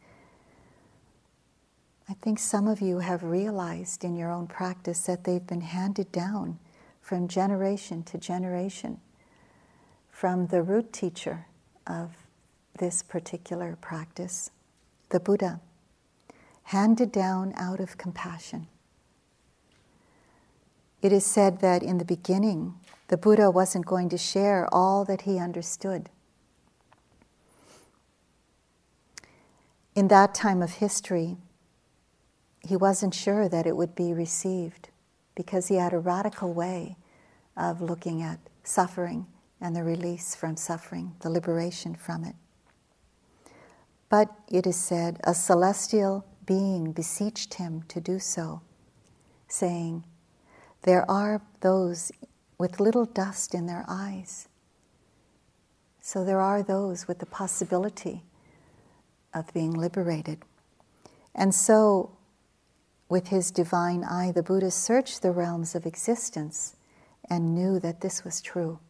I 2.09 2.15
think 2.15 2.39
some 2.39 2.67
of 2.67 2.81
you 2.81 2.99
have 2.99 3.23
realized 3.23 4.03
in 4.03 4.17
your 4.17 4.31
own 4.31 4.47
practice 4.47 5.01
that 5.03 5.25
they've 5.25 5.47
been 5.47 5.61
handed 5.61 6.11
down 6.11 6.59
from 7.01 7.29
generation 7.29 8.03
to 8.05 8.19
generation 8.19 9.01
from 10.19 10.49
the 10.49 10.63
root 10.63 10.93
teacher 10.93 11.47
of 11.87 12.11
this 12.79 13.05
particular 13.05 13.79
practice, 13.81 14.51
the 15.11 15.21
Buddha, 15.21 15.61
handed 16.65 17.13
down 17.13 17.53
out 17.57 17.79
of 17.79 17.97
compassion. 17.97 18.67
It 21.01 21.13
is 21.13 21.25
said 21.25 21.61
that 21.61 21.83
in 21.83 21.99
the 21.99 22.05
beginning, 22.05 22.75
the 23.09 23.17
Buddha 23.17 23.51
wasn't 23.51 23.87
going 23.87 24.09
to 24.09 24.19
share 24.19 24.69
all 24.73 25.05
that 25.05 25.23
he 25.23 25.39
understood. 25.39 26.11
In 29.95 30.09
that 30.09 30.35
time 30.35 30.63
of 30.63 30.75
history, 30.75 31.37
he 32.61 32.77
wasn't 32.77 33.15
sure 33.15 33.49
that 33.49 33.67
it 33.67 33.77
would 33.77 33.95
be 33.95 34.13
received 34.13 34.89
because 35.35 35.69
he 35.69 35.77
had 35.77 35.93
a 35.93 35.99
radical 35.99 36.53
way 36.53 36.97
of 37.57 37.81
looking 37.81 38.23
at 38.23 38.39
suffering 38.63 39.27
and 39.61 39.75
the 39.75 39.83
release 39.83 40.35
from 40.35 40.57
suffering, 40.57 41.15
the 41.21 41.31
liberation 41.31 41.95
from 41.95 42.25
it. 42.25 42.35
But 44.09 44.29
it 44.49 44.67
is 44.67 44.77
said 44.77 45.21
a 45.25 45.35
celestial 45.35 46.25
being 46.47 46.93
beseeched 46.93 47.55
him 47.55 47.83
to 47.89 48.01
do 48.01 48.19
so, 48.19 48.63
saying, 49.49 50.05
There 50.83 51.09
are 51.11 51.43
those 51.61 52.13
with 52.59 52.81
little 52.81 53.05
dust 53.05 53.55
in 53.55 53.67
their 53.67 53.85
eyes. 53.89 54.49
So 56.01 56.25
there 56.25 56.41
are 56.41 56.63
those 56.63 57.07
with 57.07 57.19
the 57.19 57.27
possibility 57.27 58.23
of 59.35 59.53
being 59.53 59.73
liberated. 59.73 60.43
And 61.35 61.55
so, 61.55 62.17
with 63.09 63.29
his 63.29 63.51
divine 63.51 64.05
eye, 64.05 64.33
the 64.33 64.43
Buddha 64.43 64.71
searched 64.71 65.23
the 65.23 65.31
realms 65.31 65.75
of 65.75 65.87
existence 65.87 66.77
and 67.31 67.55
knew 67.55 67.79
that 67.81 68.01
this 68.01 68.25
was 68.25 68.41
true. 68.41 68.81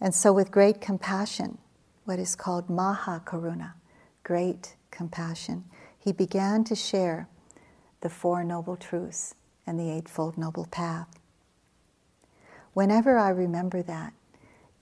And 0.00 0.14
so, 0.14 0.32
with 0.32 0.50
great 0.50 0.80
compassion, 0.80 1.58
what 2.04 2.18
is 2.18 2.36
called 2.36 2.68
Maha 2.68 3.22
Karuna, 3.24 3.74
great 4.22 4.76
compassion, 4.90 5.64
he 5.98 6.12
began 6.12 6.64
to 6.64 6.74
share 6.74 7.28
the 8.00 8.08
Four 8.08 8.44
Noble 8.44 8.76
Truths 8.76 9.34
and 9.66 9.78
the 9.78 9.90
Eightfold 9.90 10.36
Noble 10.36 10.66
Path. 10.66 11.08
Whenever 12.74 13.18
I 13.18 13.28
remember 13.30 13.82
that, 13.82 14.14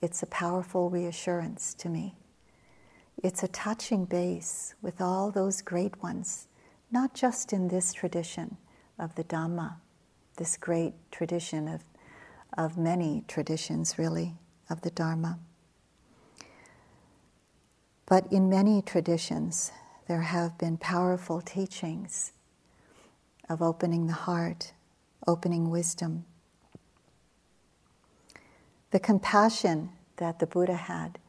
it's 0.01 0.23
a 0.23 0.27
powerful 0.27 0.89
reassurance 0.89 1.73
to 1.75 1.89
me. 1.89 2.15
It's 3.21 3.43
a 3.43 3.47
touching 3.47 4.05
base 4.05 4.73
with 4.81 5.01
all 5.01 5.29
those 5.29 5.61
great 5.61 6.01
ones, 6.01 6.47
not 6.91 7.13
just 7.13 7.53
in 7.53 7.67
this 7.67 7.93
tradition 7.93 8.57
of 8.97 9.13
the 9.15 9.23
Dhamma, 9.23 9.75
this 10.37 10.57
great 10.57 10.93
tradition 11.11 11.67
of, 11.67 11.83
of 12.57 12.77
many 12.77 13.23
traditions, 13.27 13.99
really, 13.99 14.33
of 14.69 14.81
the 14.81 14.89
Dharma. 14.89 15.37
But 18.07 18.31
in 18.31 18.49
many 18.49 18.81
traditions, 18.81 19.71
there 20.07 20.21
have 20.21 20.57
been 20.57 20.77
powerful 20.77 21.41
teachings 21.41 22.31
of 23.51 23.61
opening 23.61 24.07
the 24.07 24.13
heart, 24.13 24.71
opening 25.27 25.69
wisdom. 25.69 26.23
The 28.91 28.99
compassion 28.99 29.89
that 30.15 30.39
the 30.39 30.47
Buddha 30.47 30.75
had 30.75 31.19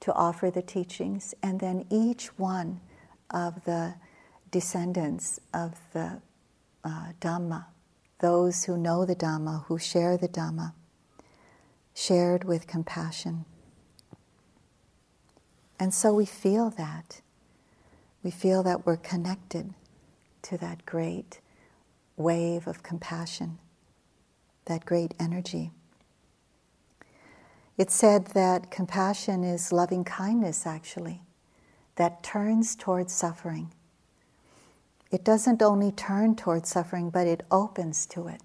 to 0.00 0.12
offer 0.12 0.52
the 0.52 0.62
teachings, 0.62 1.34
and 1.42 1.58
then 1.58 1.84
each 1.90 2.26
one 2.38 2.80
of 3.30 3.64
the 3.64 3.94
descendants 4.52 5.40
of 5.52 5.74
the 5.92 6.20
uh, 6.84 7.12
Dhamma, 7.20 7.64
those 8.20 8.64
who 8.64 8.76
know 8.76 9.04
the 9.04 9.16
Dhamma, 9.16 9.64
who 9.64 9.76
share 9.76 10.16
the 10.16 10.28
Dhamma, 10.28 10.74
shared 11.92 12.44
with 12.44 12.68
compassion. 12.68 13.46
And 15.80 15.92
so 15.92 16.14
we 16.14 16.26
feel 16.26 16.70
that. 16.70 17.20
We 18.22 18.30
feel 18.30 18.62
that 18.62 18.86
we're 18.86 18.96
connected 18.96 19.74
to 20.42 20.56
that 20.58 20.86
great 20.86 21.40
wave 22.16 22.66
of 22.66 22.82
compassion, 22.82 23.58
that 24.66 24.84
great 24.84 25.14
energy. 25.18 25.70
It's 27.76 27.94
said 27.94 28.26
that 28.28 28.70
compassion 28.70 29.42
is 29.42 29.72
loving 29.72 30.04
kindness, 30.04 30.66
actually, 30.66 31.22
that 31.96 32.22
turns 32.22 32.76
towards 32.76 33.12
suffering. 33.12 33.72
It 35.10 35.24
doesn't 35.24 35.62
only 35.62 35.90
turn 35.90 36.36
towards 36.36 36.68
suffering, 36.68 37.10
but 37.10 37.26
it 37.26 37.42
opens 37.50 38.06
to 38.06 38.28
it. 38.28 38.40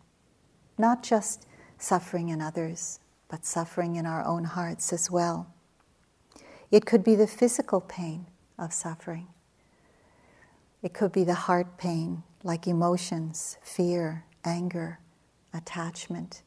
Not 0.77 1.03
just 1.03 1.45
suffering 1.77 2.29
in 2.29 2.41
others, 2.41 2.99
but 3.27 3.45
suffering 3.45 3.95
in 3.95 4.05
our 4.05 4.25
own 4.25 4.45
hearts 4.45 4.91
as 4.91 5.11
well. 5.11 5.53
It 6.71 6.85
could 6.85 7.03
be 7.03 7.15
the 7.15 7.27
physical 7.27 7.81
pain 7.81 8.27
of 8.57 8.73
suffering. 8.73 9.27
It 10.81 10.93
could 10.93 11.11
be 11.11 11.23
the 11.23 11.33
heart 11.33 11.77
pain, 11.77 12.23
like 12.43 12.67
emotions, 12.67 13.57
fear, 13.61 14.25
anger, 14.43 14.99
attachment. 15.53 16.41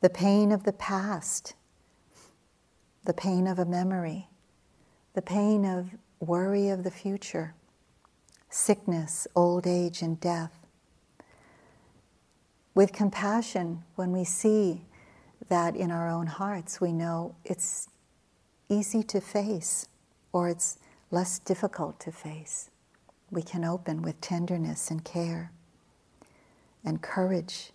The 0.00 0.10
pain 0.10 0.52
of 0.52 0.64
the 0.64 0.72
past, 0.72 1.54
the 3.04 3.14
pain 3.14 3.46
of 3.46 3.58
a 3.58 3.64
memory, 3.64 4.28
the 5.14 5.22
pain 5.22 5.64
of 5.64 5.90
worry 6.20 6.68
of 6.68 6.84
the 6.84 6.90
future, 6.90 7.54
sickness, 8.48 9.26
old 9.34 9.66
age, 9.66 10.02
and 10.02 10.20
death. 10.20 10.66
With 12.74 12.92
compassion, 12.92 13.82
when 13.96 14.12
we 14.12 14.24
see 14.24 14.82
that 15.48 15.74
in 15.74 15.90
our 15.90 16.08
own 16.08 16.26
hearts, 16.26 16.80
we 16.80 16.92
know 16.92 17.34
it's 17.44 17.88
easy 18.68 19.02
to 19.02 19.20
face 19.20 19.88
or 20.32 20.48
it's 20.48 20.78
less 21.10 21.38
difficult 21.38 21.98
to 22.00 22.12
face. 22.12 22.70
We 23.30 23.42
can 23.42 23.64
open 23.64 24.02
with 24.02 24.20
tenderness 24.20 24.90
and 24.90 25.04
care 25.04 25.52
and 26.84 27.02
courage. 27.02 27.72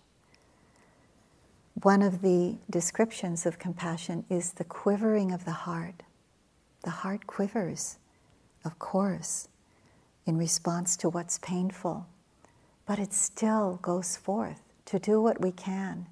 One 1.82 2.02
of 2.02 2.22
the 2.22 2.56
descriptions 2.70 3.46
of 3.46 3.58
compassion 3.58 4.24
is 4.28 4.52
the 4.52 4.64
quivering 4.64 5.32
of 5.32 5.44
the 5.44 5.52
heart. 5.52 6.02
The 6.82 6.90
heart 6.90 7.26
quivers, 7.26 7.98
of 8.64 8.78
course, 8.78 9.48
in 10.26 10.36
response 10.36 10.96
to 10.98 11.08
what's 11.08 11.38
painful, 11.38 12.06
but 12.86 12.98
it 12.98 13.12
still 13.12 13.78
goes 13.82 14.16
forth 14.16 14.62
to 14.86 14.98
do 14.98 15.20
what 15.20 15.40
we 15.40 15.52
can. 15.52 16.06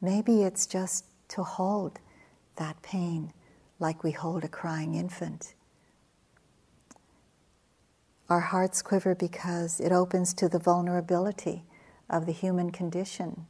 Maybe 0.00 0.42
it's 0.42 0.66
just 0.66 1.04
to 1.28 1.42
hold 1.42 1.98
that 2.56 2.80
pain 2.82 3.32
like 3.78 4.02
we 4.02 4.10
hold 4.10 4.44
a 4.44 4.48
crying 4.48 4.94
infant. 4.94 5.54
Our 8.30 8.40
hearts 8.40 8.80
quiver 8.80 9.14
because 9.14 9.80
it 9.80 9.92
opens 9.92 10.32
to 10.34 10.48
the 10.48 10.58
vulnerability 10.58 11.64
of 12.08 12.26
the 12.26 12.32
human 12.32 12.70
condition. 12.70 13.46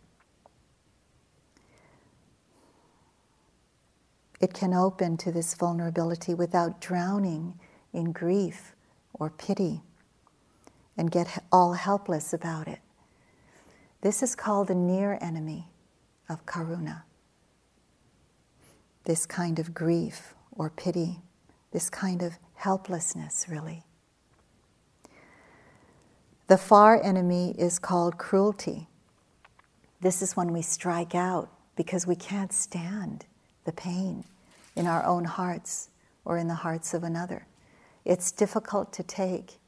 It 4.40 4.54
can 4.54 4.72
open 4.74 5.18
to 5.18 5.30
this 5.30 5.54
vulnerability 5.54 6.34
without 6.34 6.80
drowning 6.80 7.60
in 7.92 8.10
grief 8.12 8.74
or 9.12 9.30
pity 9.30 9.82
and 10.96 11.10
get 11.10 11.44
all 11.52 11.74
helpless 11.74 12.32
about 12.32 12.66
it. 12.66 12.80
This 14.00 14.22
is 14.22 14.34
called 14.34 14.68
the 14.68 14.74
near 14.74 15.18
enemy 15.20 15.68
of 16.28 16.46
karuna 16.46 17.02
this 19.04 19.26
kind 19.26 19.58
of 19.58 19.74
grief 19.74 20.34
or 20.52 20.70
pity, 20.70 21.20
this 21.72 21.90
kind 21.90 22.22
of 22.22 22.38
helplessness, 22.54 23.46
really. 23.48 23.82
The 26.50 26.58
far 26.58 27.00
enemy 27.00 27.54
is 27.56 27.78
called 27.78 28.18
cruelty. 28.18 28.88
This 30.00 30.20
is 30.20 30.36
when 30.36 30.52
we 30.52 30.62
strike 30.62 31.14
out 31.14 31.48
because 31.76 32.08
we 32.08 32.16
can't 32.16 32.52
stand 32.52 33.24
the 33.64 33.70
pain 33.70 34.24
in 34.74 34.88
our 34.88 35.04
own 35.04 35.26
hearts 35.26 35.90
or 36.24 36.38
in 36.38 36.48
the 36.48 36.54
hearts 36.54 36.92
of 36.92 37.04
another. 37.04 37.46
It's 38.04 38.32
difficult 38.32 38.92
to 38.94 39.04
take. 39.04 39.60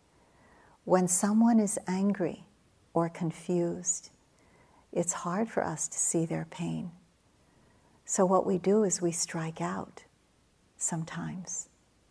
When 0.82 1.06
someone 1.06 1.60
is 1.60 1.78
angry 1.86 2.46
or 2.94 3.08
confused, 3.08 4.10
it's 4.90 5.12
hard 5.12 5.48
for 5.48 5.64
us 5.64 5.86
to 5.86 5.96
see 5.96 6.26
their 6.26 6.48
pain. 6.50 6.90
So, 8.04 8.26
what 8.26 8.44
we 8.44 8.58
do 8.58 8.82
is 8.82 9.00
we 9.00 9.12
strike 9.12 9.60
out 9.60 10.02
sometimes 10.76 11.68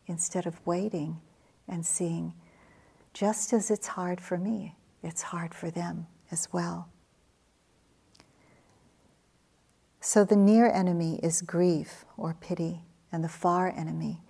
instead 0.07 0.45
of 0.45 0.65
waiting 0.65 1.19
and 1.67 1.85
seeing, 1.85 2.35
just 3.13 3.53
as 3.53 3.69
it's 3.69 3.87
hard 3.87 4.21
for 4.21 4.37
me, 4.37 4.75
it's 5.03 5.21
hard 5.21 5.53
for 5.53 5.69
them 5.69 6.07
as 6.31 6.47
well. 6.51 6.89
So, 9.99 10.23
the 10.23 10.35
near 10.35 10.69
enemy 10.69 11.19
is 11.21 11.41
grief 11.41 12.05
or 12.17 12.35
pity, 12.39 12.81
and 13.11 13.23
the 13.23 13.29
far 13.29 13.69
enemy 13.69 14.21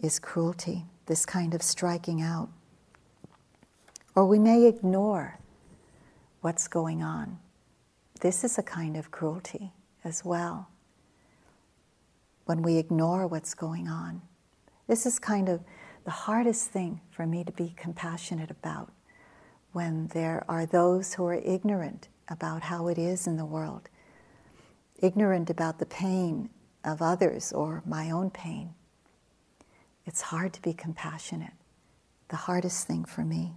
is 0.00 0.18
cruelty, 0.18 0.84
this 1.06 1.26
kind 1.26 1.54
of 1.54 1.62
striking 1.62 2.22
out. 2.22 2.50
Or 4.14 4.26
we 4.26 4.38
may 4.38 4.66
ignore 4.66 5.38
what's 6.40 6.68
going 6.68 7.02
on. 7.02 7.38
This 8.20 8.44
is 8.44 8.58
a 8.58 8.62
kind 8.62 8.96
of 8.96 9.10
cruelty 9.10 9.72
as 10.04 10.24
well 10.24 10.68
when 12.44 12.62
we 12.62 12.78
ignore 12.78 13.26
what's 13.26 13.54
going 13.54 13.88
on. 13.88 14.22
This 14.86 15.04
is 15.04 15.18
kind 15.18 15.48
of 15.48 15.60
the 16.06 16.12
hardest 16.12 16.70
thing 16.70 17.00
for 17.10 17.26
me 17.26 17.42
to 17.42 17.50
be 17.50 17.74
compassionate 17.76 18.48
about 18.48 18.92
when 19.72 20.06
there 20.14 20.44
are 20.48 20.64
those 20.64 21.14
who 21.14 21.26
are 21.26 21.34
ignorant 21.34 22.06
about 22.28 22.62
how 22.62 22.86
it 22.86 22.96
is 22.96 23.26
in 23.26 23.36
the 23.36 23.44
world, 23.44 23.88
ignorant 25.02 25.50
about 25.50 25.80
the 25.80 25.84
pain 25.84 26.48
of 26.84 27.02
others 27.02 27.52
or 27.52 27.82
my 27.84 28.08
own 28.08 28.30
pain. 28.30 28.72
It's 30.06 30.20
hard 30.22 30.52
to 30.52 30.62
be 30.62 30.72
compassionate. 30.72 31.54
The 32.28 32.36
hardest 32.36 32.86
thing 32.86 33.04
for 33.04 33.24
me 33.24 33.54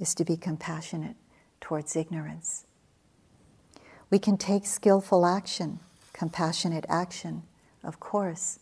is 0.00 0.12
to 0.16 0.24
be 0.24 0.36
compassionate 0.36 1.14
towards 1.60 1.94
ignorance. 1.94 2.66
We 4.10 4.18
can 4.18 4.36
take 4.36 4.66
skillful 4.66 5.24
action, 5.24 5.78
compassionate 6.12 6.84
action, 6.88 7.44
of 7.84 8.00
course, 8.00 8.58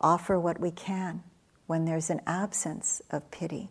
offer 0.00 0.38
what 0.38 0.60
we 0.60 0.70
can 0.70 1.24
when 1.68 1.84
there's 1.84 2.08
an 2.08 2.22
absence 2.26 3.02
of 3.10 3.30
pity, 3.30 3.68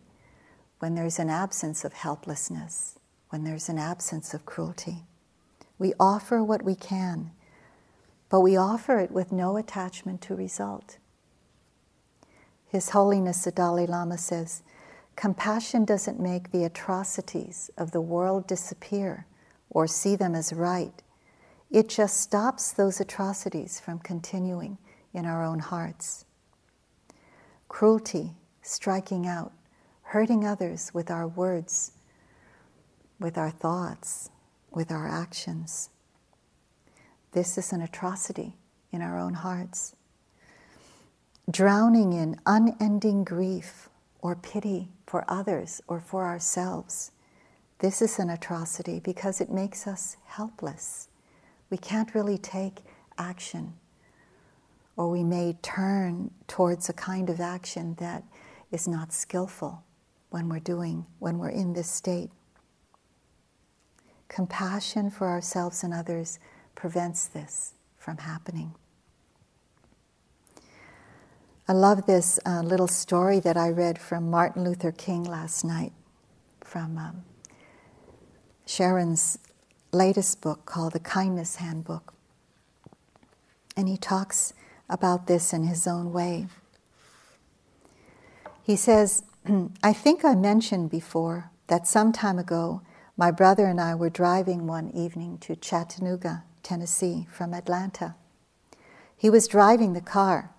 when 0.78 0.94
there's 0.94 1.18
an 1.18 1.28
absence 1.28 1.84
of 1.84 1.92
helplessness, 1.92 2.96
when 3.30 3.42
there's 3.42 3.68
an 3.68 3.76
absence 3.76 4.32
of 4.32 4.46
cruelty. 4.46 5.02
We 5.80 5.92
offer 5.98 6.42
what 6.42 6.62
we 6.62 6.76
can, 6.76 7.32
but 8.28 8.40
we 8.40 8.56
offer 8.56 9.00
it 9.00 9.10
with 9.10 9.32
no 9.32 9.56
attachment 9.56 10.20
to 10.22 10.36
result. 10.36 10.98
His 12.68 12.90
Holiness 12.90 13.42
the 13.42 13.50
Dalai 13.50 13.86
Lama 13.86 14.16
says, 14.16 14.62
Compassion 15.16 15.84
doesn't 15.84 16.20
make 16.20 16.52
the 16.52 16.62
atrocities 16.62 17.68
of 17.76 17.90
the 17.90 18.00
world 18.00 18.46
disappear 18.46 19.26
or 19.70 19.88
see 19.88 20.14
them 20.14 20.36
as 20.36 20.52
right. 20.52 21.02
It 21.68 21.88
just 21.88 22.20
stops 22.20 22.70
those 22.70 23.00
atrocities 23.00 23.80
from 23.80 23.98
continuing 23.98 24.78
in 25.12 25.26
our 25.26 25.42
own 25.44 25.58
hearts. 25.58 26.26
Cruelty, 27.68 28.34
striking 28.62 29.26
out, 29.26 29.52
hurting 30.02 30.44
others 30.44 30.92
with 30.94 31.10
our 31.10 31.28
words, 31.28 31.92
with 33.20 33.36
our 33.36 33.50
thoughts, 33.50 34.30
with 34.70 34.90
our 34.90 35.06
actions. 35.06 35.90
This 37.32 37.58
is 37.58 37.72
an 37.72 37.82
atrocity 37.82 38.54
in 38.90 39.02
our 39.02 39.18
own 39.18 39.34
hearts. 39.34 39.94
Drowning 41.50 42.12
in 42.12 42.40
unending 42.46 43.24
grief 43.24 43.88
or 44.20 44.34
pity 44.34 44.88
for 45.06 45.24
others 45.28 45.80
or 45.88 46.00
for 46.00 46.26
ourselves. 46.26 47.12
This 47.78 48.02
is 48.02 48.18
an 48.18 48.30
atrocity 48.30 48.98
because 48.98 49.40
it 49.40 49.50
makes 49.50 49.86
us 49.86 50.16
helpless. 50.24 51.08
We 51.70 51.76
can't 51.76 52.14
really 52.14 52.38
take 52.38 52.78
action, 53.18 53.74
or 54.98 55.08
we 55.08 55.22
may 55.22 55.56
turn 55.62 56.28
towards 56.48 56.88
a 56.88 56.92
kind 56.92 57.30
of 57.30 57.40
action 57.40 57.94
that 58.00 58.24
is 58.72 58.88
not 58.88 59.12
skillful 59.12 59.84
when 60.30 60.48
we're 60.48 60.58
doing, 60.58 61.06
when 61.20 61.38
we're 61.38 61.48
in 61.48 61.72
this 61.72 61.88
state. 61.88 62.30
Compassion 64.26 65.08
for 65.08 65.28
ourselves 65.28 65.84
and 65.84 65.94
others 65.94 66.40
prevents 66.74 67.28
this 67.28 67.74
from 67.96 68.18
happening. 68.18 68.74
I 71.68 71.74
love 71.74 72.06
this 72.06 72.40
uh, 72.44 72.62
little 72.62 72.88
story 72.88 73.38
that 73.40 73.56
I 73.56 73.68
read 73.68 74.00
from 74.00 74.28
Martin 74.28 74.64
Luther 74.64 74.90
King 74.90 75.22
last 75.22 75.64
night 75.64 75.92
from 76.60 76.98
um, 76.98 77.22
Sharon's 78.66 79.38
latest 79.92 80.40
book 80.40 80.66
called 80.66 80.92
The 80.92 81.00
Kindness 81.00 81.56
Handbook. 81.56 82.14
And 83.76 83.88
he 83.88 83.96
talks 83.96 84.54
about 84.88 85.26
this 85.26 85.52
in 85.52 85.64
his 85.64 85.86
own 85.86 86.12
way. 86.12 86.46
He 88.62 88.76
says, 88.76 89.22
I 89.82 89.92
think 89.92 90.24
I 90.24 90.34
mentioned 90.34 90.90
before 90.90 91.50
that 91.68 91.86
some 91.86 92.12
time 92.12 92.38
ago 92.38 92.82
my 93.18 93.32
brother 93.32 93.66
and 93.66 93.80
I 93.80 93.96
were 93.96 94.10
driving 94.10 94.68
one 94.68 94.90
evening 94.90 95.38
to 95.38 95.56
Chattanooga, 95.56 96.44
Tennessee, 96.62 97.26
from 97.32 97.52
Atlanta. 97.52 98.14
He 99.16 99.28
was 99.28 99.48
driving 99.48 99.92
the 99.92 100.00
car, 100.00 100.52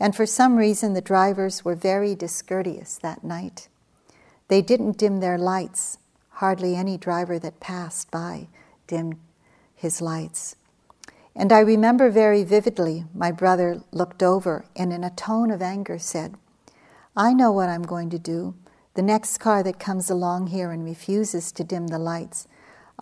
and 0.00 0.16
for 0.16 0.26
some 0.26 0.56
reason 0.56 0.92
the 0.92 1.00
drivers 1.00 1.64
were 1.64 1.76
very 1.76 2.16
discourteous 2.16 2.96
that 2.96 3.22
night. 3.22 3.68
They 4.48 4.60
didn't 4.60 4.98
dim 4.98 5.20
their 5.20 5.38
lights. 5.38 5.98
Hardly 6.30 6.74
any 6.74 6.98
driver 6.98 7.38
that 7.38 7.60
passed 7.60 8.10
by 8.10 8.48
dimmed 8.88 9.18
his 9.76 10.02
lights. 10.02 10.56
And 11.34 11.52
I 11.52 11.60
remember 11.60 12.10
very 12.10 12.44
vividly 12.44 13.04
my 13.14 13.30
brother 13.30 13.82
looked 13.92 14.22
over 14.22 14.64
and, 14.74 14.92
in 14.92 15.04
a 15.04 15.10
tone 15.10 15.50
of 15.50 15.62
anger, 15.62 15.98
said, 15.98 16.34
I 17.16 17.32
know 17.32 17.52
what 17.52 17.68
I'm 17.68 17.82
going 17.82 18.10
to 18.10 18.18
do. 18.18 18.54
The 18.94 19.02
next 19.02 19.38
car 19.38 19.62
that 19.62 19.78
comes 19.78 20.10
along 20.10 20.48
here 20.48 20.70
and 20.70 20.84
refuses 20.84 21.52
to 21.52 21.64
dim 21.64 21.88
the 21.88 21.98
lights, 21.98 22.48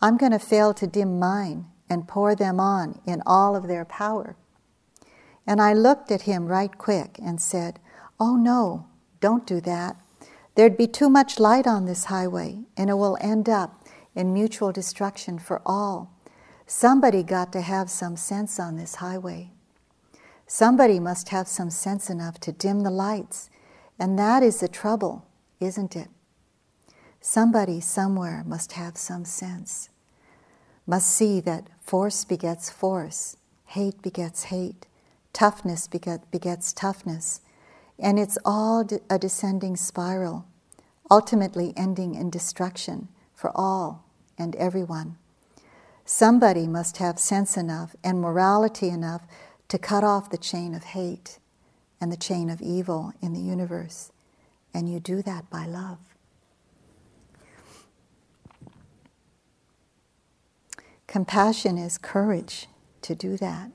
I'm 0.01 0.17
going 0.17 0.33
to 0.33 0.39
fail 0.39 0.75
to 0.75 0.87
dim 0.87 1.19
mine 1.19 1.67
and 1.89 2.07
pour 2.07 2.35
them 2.35 2.61
on 2.61 3.01
in 3.07 3.23
all 3.27 3.57
of 3.57 3.67
their 3.67 3.85
power. 3.85 4.37
And 5.47 5.63
I 5.63 5.73
looked 5.73 6.11
at 6.11 6.23
him 6.23 6.47
right 6.47 6.77
quick 6.77 7.19
and 7.23 7.41
said, 7.41 7.81
Oh 8.21 8.37
no, 8.37 8.87
don't 9.21 9.47
do 9.47 9.61
that. 9.63 9.97
There'd 10.55 10.77
be 10.77 10.87
too 10.87 11.09
much 11.09 11.39
light 11.39 11.67
on 11.67 11.87
this 11.87 12.07
highway, 12.07 12.65
and 12.77 12.91
it 12.91 12.95
will 12.95 13.17
end 13.21 13.49
up 13.49 13.85
in 14.15 14.35
mutual 14.35 14.73
destruction 14.73 15.39
for 15.39 15.63
all. 15.65 16.13
Somebody 16.69 17.25
got 17.25 17.51
to 17.55 17.63
have 17.63 17.91
some 17.91 18.17
sense 18.17 18.61
on 18.61 18.77
this 18.77 18.97
highway. 18.97 19.51
Somebody 20.47 21.01
must 21.01 21.31
have 21.31 21.49
some 21.49 21.71
sense 21.71 22.09
enough 22.09 22.39
to 22.41 22.53
dim 22.53 22.83
the 22.83 22.91
lights, 22.91 23.51
and 23.99 24.17
that 24.19 24.45
is 24.45 24.61
the 24.61 24.69
trouble 24.69 25.25
isn't 25.61 25.97
it? 25.97 26.09
Somebody 27.21 27.81
somewhere 27.81 28.45
must 28.47 28.73
have 28.73 28.97
some 28.97 29.25
sense, 29.25 29.89
must 30.87 31.11
see 31.11 31.41
that 31.41 31.69
force 31.81 32.25
begets 32.25 32.71
force, 32.71 33.37
hate 33.67 34.01
begets 34.03 34.45
hate, 34.45 34.87
toughness 35.33 35.89
beget, 35.89 36.31
begets 36.31 36.73
toughness, 36.73 37.41
and 37.99 38.19
it's 38.19 38.39
all 38.45 38.87
a 39.11 39.19
descending 39.19 39.77
spiral, 39.77 40.47
ultimately 41.11 41.73
ending 41.77 42.15
in 42.15 42.31
destruction 42.31 43.09
for 43.35 43.51
all 43.55 44.05
and 44.39 44.55
everyone. 44.57 45.17
Somebody 46.11 46.67
must 46.67 46.97
have 46.97 47.19
sense 47.19 47.55
enough 47.55 47.95
and 48.03 48.19
morality 48.19 48.89
enough 48.89 49.27
to 49.69 49.77
cut 49.77 50.03
off 50.03 50.31
the 50.31 50.39
chain 50.39 50.75
of 50.75 50.83
hate 50.83 51.39
and 52.01 52.11
the 52.11 52.17
chain 52.17 52.49
of 52.49 52.63
evil 52.63 53.13
in 53.21 53.35
the 53.35 53.41
universe. 53.41 54.11
And 54.73 54.91
you 54.91 55.01
do 55.01 55.21
that 55.21 55.51
by 55.51 55.67
love. 55.67 55.99
Compassion 61.07 61.77
is 61.77 61.99
courage 61.99 62.69
to 63.03 63.15
do 63.15 63.37
that. 63.37 63.71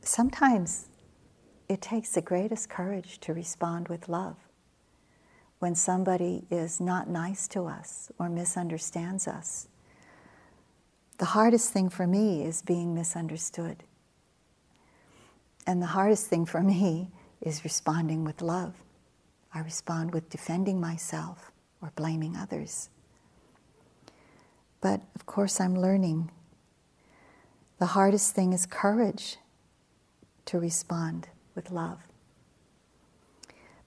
Sometimes 0.00 0.88
it 1.68 1.82
takes 1.82 2.12
the 2.12 2.22
greatest 2.22 2.70
courage 2.70 3.20
to 3.20 3.34
respond 3.34 3.88
with 3.88 4.08
love. 4.08 4.36
When 5.58 5.74
somebody 5.74 6.46
is 6.50 6.80
not 6.80 7.10
nice 7.10 7.46
to 7.48 7.66
us 7.66 8.10
or 8.18 8.30
misunderstands 8.30 9.28
us, 9.28 9.68
the 11.20 11.26
hardest 11.26 11.70
thing 11.70 11.90
for 11.90 12.06
me 12.06 12.42
is 12.42 12.62
being 12.62 12.94
misunderstood. 12.94 13.84
And 15.66 15.82
the 15.82 15.88
hardest 15.88 16.28
thing 16.28 16.46
for 16.46 16.62
me 16.62 17.10
is 17.42 17.62
responding 17.62 18.24
with 18.24 18.40
love. 18.40 18.72
I 19.52 19.60
respond 19.60 20.14
with 20.14 20.30
defending 20.30 20.80
myself 20.80 21.52
or 21.82 21.92
blaming 21.94 22.36
others. 22.36 22.88
But 24.80 25.02
of 25.14 25.26
course, 25.26 25.60
I'm 25.60 25.76
learning. 25.76 26.30
The 27.78 27.92
hardest 27.92 28.34
thing 28.34 28.54
is 28.54 28.64
courage 28.64 29.36
to 30.46 30.58
respond 30.58 31.28
with 31.54 31.70
love. 31.70 31.98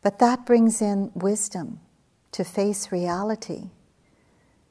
But 0.04 0.20
that 0.20 0.46
brings 0.46 0.84
in 0.84 1.10
wisdom 1.16 1.80
to 2.32 2.44
face 2.44 2.92
reality, 2.92 3.72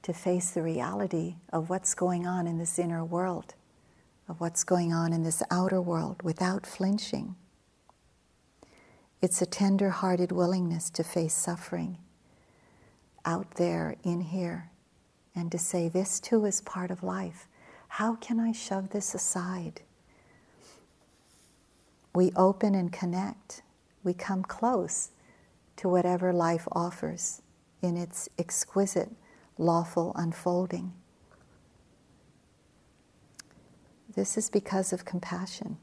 to 0.03 0.13
face 0.13 0.51
the 0.51 0.63
reality 0.63 1.37
of 1.53 1.71
what's 1.71 1.95
going 1.95 2.27
on 2.27 2.47
in 2.47 2.59
this 2.59 2.79
inner 2.79 3.05
world, 3.05 3.55
of 4.29 4.41
what's 4.41 4.65
going 4.65 4.93
on 4.93 5.13
in 5.13 5.23
this 5.23 5.43
outer 5.51 5.81
world 5.81 6.23
without 6.23 6.67
flinching. 6.67 7.37
It's 9.21 9.41
a 9.41 9.47
tender 9.47 9.91
hearted 9.91 10.33
willingness 10.33 10.91
to 10.91 11.05
face 11.05 11.35
suffering 11.35 11.99
out 13.25 13.53
there, 13.55 13.97
in 14.03 14.21
here, 14.21 14.71
and 15.35 15.51
to 15.53 15.59
say, 15.59 15.89
This 15.89 16.19
too 16.21 16.45
is 16.45 16.61
part 16.61 16.91
of 16.91 17.03
life. 17.03 17.47
How 17.89 18.17
can 18.17 18.41
I 18.41 18.53
shove 18.53 18.91
this 18.91 19.15
aside? 19.15 19.83
We 22.15 22.33
open 22.37 22.75
and 22.75 22.93
connect. 22.93 23.63
We 24.05 24.15
come 24.15 24.43
close 24.43 25.11
to 25.77 25.89
whatever 25.89 26.33
life 26.33 26.67
offers 26.73 27.43
in 27.81 27.97
its 27.97 28.29
exquisite, 28.39 29.11
lawful 29.63 30.13
unfolding. 30.17 30.93
This 34.15 34.37
is 34.37 34.51
because 34.51 34.93
of 34.93 35.05
compassion. 35.05 35.79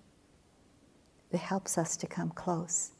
It 1.31 1.39
helps 1.39 1.77
us 1.77 1.97
to 1.97 2.07
come 2.07 2.29
close. 2.29 2.91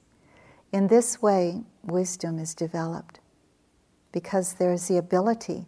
In 0.72 0.88
this 0.88 1.22
way, 1.22 1.64
wisdom 1.84 2.40
is 2.40 2.56
developed 2.56 3.20
because 4.12 4.54
there's 4.54 4.88
the 4.88 4.98
ability 4.98 5.68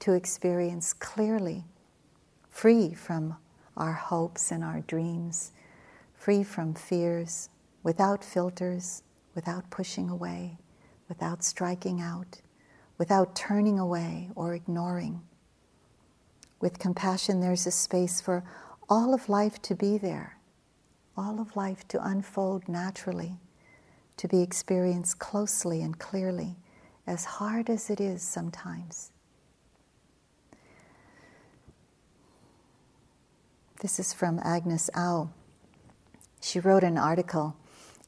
to 0.00 0.12
experience 0.12 0.92
clearly, 0.92 1.64
free 2.48 2.92
from 2.92 3.36
our 3.76 3.92
hopes 3.92 4.50
and 4.52 4.62
our 4.62 4.80
dreams, 4.80 5.52
free 6.14 6.42
from 6.42 6.74
fears, 6.74 7.48
without 7.82 8.24
filters, 8.24 9.02
without 9.34 9.70
pushing 9.70 10.08
away, 10.08 10.58
without 11.08 11.42
striking 11.42 12.00
out, 12.00 12.40
without 13.02 13.34
turning 13.34 13.80
away 13.80 14.30
or 14.36 14.54
ignoring. 14.54 15.20
With 16.60 16.78
compassion, 16.78 17.40
there's 17.40 17.66
a 17.66 17.72
space 17.72 18.20
for 18.20 18.44
all 18.88 19.12
of 19.12 19.28
life 19.28 19.60
to 19.62 19.74
be 19.74 19.98
there, 19.98 20.38
all 21.16 21.40
of 21.40 21.56
life 21.56 21.88
to 21.88 22.06
unfold 22.06 22.68
naturally 22.68 23.40
to 24.18 24.28
be 24.28 24.40
experienced 24.40 25.18
closely 25.18 25.82
and 25.82 25.98
clearly, 25.98 26.54
as 27.04 27.24
hard 27.24 27.68
as 27.68 27.90
it 27.90 28.00
is 28.00 28.22
sometimes. 28.22 29.10
This 33.80 33.98
is 33.98 34.12
from 34.12 34.38
Agnes 34.44 34.88
Au. 34.94 35.28
She 36.40 36.60
wrote 36.60 36.84
an 36.84 36.98
article 36.98 37.56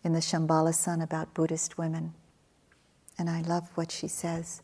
in 0.05 0.13
the 0.13 0.21
Shambhala 0.21 0.73
Sun 0.73 1.01
about 1.01 1.35
Buddhist 1.35 1.77
women. 1.79 2.15
And 3.19 3.29
I 3.29 3.41
love 3.41 3.73
what 3.75 3.91
she 3.91 4.07
says. 4.07 4.63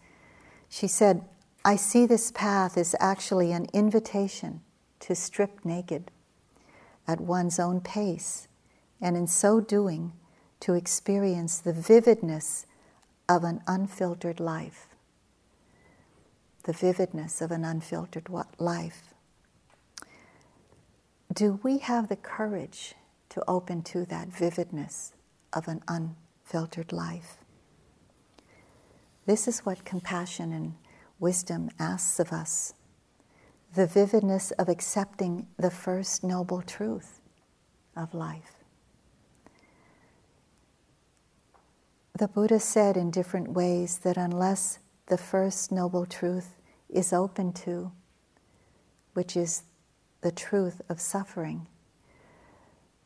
She 0.71 0.87
said, 0.87 1.25
I 1.65 1.77
see 1.77 2.07
this 2.07 2.31
path 2.31 2.79
as 2.79 2.95
actually 3.01 3.53
an 3.53 3.67
invitation 3.75 4.63
to 5.01 5.15
strip 5.15 5.65
naked 5.65 6.11
at 7.07 7.21
one's 7.21 7.59
own 7.59 7.81
pace, 7.81 8.47
and 9.01 9.17
in 9.17 9.27
so 9.27 9.61
doing, 9.61 10.13
to 10.61 10.75
experience 10.75 11.59
the 11.59 11.73
vividness 11.73 12.67
of 13.29 13.43
an 13.43 13.63
unfiltered 13.67 14.39
life. 14.39 14.87
The 16.63 16.73
vividness 16.73 17.41
of 17.41 17.51
an 17.51 17.65
unfiltered 17.65 18.29
life. 18.59 19.15
Do 21.33 21.59
we 21.63 21.79
have 21.79 22.09
the 22.09 22.17
courage 22.17 22.95
to 23.31 23.43
open 23.49 23.83
to 23.85 24.05
that 24.07 24.29
vividness 24.29 25.15
of 25.53 25.67
an 25.67 25.83
unfiltered 25.89 26.93
life? 26.93 27.40
This 29.27 29.47
is 29.47 29.61
what 29.61 29.85
compassion 29.85 30.53
and 30.53 30.75
wisdom 31.19 31.71
asks 31.79 32.19
of 32.19 32.33
us 32.33 32.75
the 33.75 33.87
vividness 33.87 34.51
of 34.53 34.69
accepting 34.69 35.47
the 35.57 35.71
first 35.71 36.25
noble 36.25 36.61
truth 36.61 37.21
of 37.97 38.15
life. 38.15 38.65
The 42.19 42.29
Buddha 42.29 42.59
said 42.59 42.97
in 42.97 43.11
different 43.11 43.53
ways 43.53 43.99
that 43.99 44.17
unless 44.17 44.81
the 45.07 45.17
first 45.17 45.71
noble 45.71 46.05
truth 46.05 46.57
is 46.89 47.13
open 47.13 47.53
to, 47.53 47.93
which 49.15 49.37
is 49.37 49.63
the 50.21 50.33
truth 50.33 50.83
of 50.89 51.01
suffering, 51.01 51.67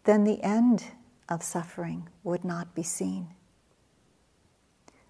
then 0.04 0.24
the 0.24 0.42
end 0.42 0.84
of 1.28 1.42
suffering 1.42 2.08
would 2.22 2.44
not 2.44 2.74
be 2.74 2.82
seen. 2.82 3.28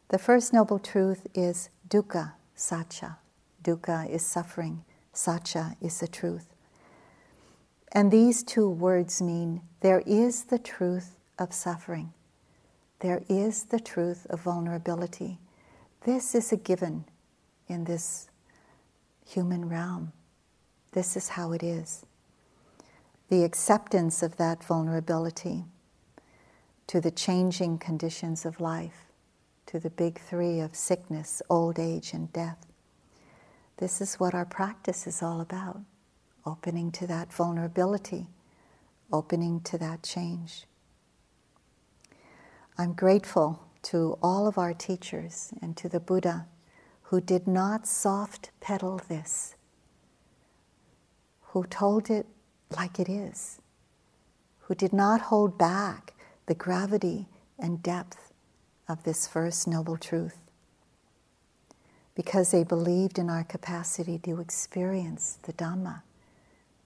The 0.09 0.19
first 0.19 0.53
noble 0.53 0.79
truth 0.79 1.27
is 1.35 1.71
dukkha, 1.89 2.33
sacca. 2.57 3.17
Dukkha 3.63 4.09
is 4.09 4.25
suffering, 4.25 4.85
sacca 5.15 5.77
is 5.81 6.01
the 6.01 6.09
truth. 6.09 6.49
And 7.93 8.11
these 8.11 8.43
two 8.43 8.69
words 8.69 9.23
mean 9.23 9.63
there 9.81 10.03
is 10.07 10.45
the 10.45 10.59
truth 10.59 11.17
of 11.39 11.53
suffering, 11.53 12.13
there 13.01 13.23
is 13.29 13.65
the 13.65 13.81
truth 13.81 14.27
of 14.31 14.41
vulnerability. 14.41 15.39
This 16.05 16.35
is 16.35 16.53
a 16.53 16.57
given 16.57 17.07
in 17.67 17.85
this 17.85 18.29
human 19.27 19.69
realm. 19.69 20.13
This 20.93 21.17
is 21.17 21.31
how 21.31 21.53
it 21.53 21.63
is. 21.63 22.05
The 23.31 23.43
acceptance 23.43 24.23
of 24.23 24.37
that 24.37 24.63
vulnerability 24.63 25.65
to 26.87 27.01
the 27.01 27.11
changing 27.11 27.79
conditions 27.79 28.45
of 28.45 28.61
life, 28.61 29.07
to 29.75 29.81
the 29.81 29.91
big 29.91 30.21
three 30.21 30.61
of 30.61 30.77
sickness, 30.77 31.43
old 31.51 31.81
age, 31.81 32.13
and 32.13 32.33
death. 32.33 32.65
This 33.79 34.01
is 34.01 34.21
what 34.21 34.33
our 34.33 34.45
practice 34.45 35.05
is 35.05 35.21
all 35.21 35.41
about 35.41 35.81
opening 36.47 36.93
to 36.93 37.09
that 37.09 37.33
vulnerability, 37.33 38.29
opening 39.13 39.61
to 39.63 39.77
that 39.77 40.05
change. 40.05 40.67
I'm 42.79 42.93
grateful 42.93 43.65
to 43.91 44.17
all 44.23 44.47
of 44.47 44.59
our 44.59 44.75
teachers 44.75 45.53
and 45.61 45.77
to 45.79 45.89
the 45.89 45.99
Buddha 45.99 46.47
who 47.03 47.21
did 47.21 47.49
not 47.49 47.85
soft 47.85 48.53
pedal 48.61 49.01
this, 49.09 49.57
who 51.47 51.65
told 51.65 52.11
it 52.11 52.27
like 52.77 53.01
it 53.01 53.09
is, 53.09 53.61
who 54.61 54.77
did 54.77 54.93
not 54.93 55.21
hold 55.21 55.59
back 55.59 56.15
the 56.47 56.55
gravity 56.55 57.27
and 57.59 57.83
depth 57.83 58.34
of 58.89 59.03
this 59.05 59.27
first 59.27 59.67
noble 59.67 59.97
truth 59.97 60.39
because 62.15 62.51
they 62.51 62.63
believed 62.63 63.19
in 63.19 63.29
our 63.29 63.45
capacity 63.45 64.19
to 64.19 64.41
experience 64.41 65.39
the 65.43 65.53
Dhamma, 65.53 66.03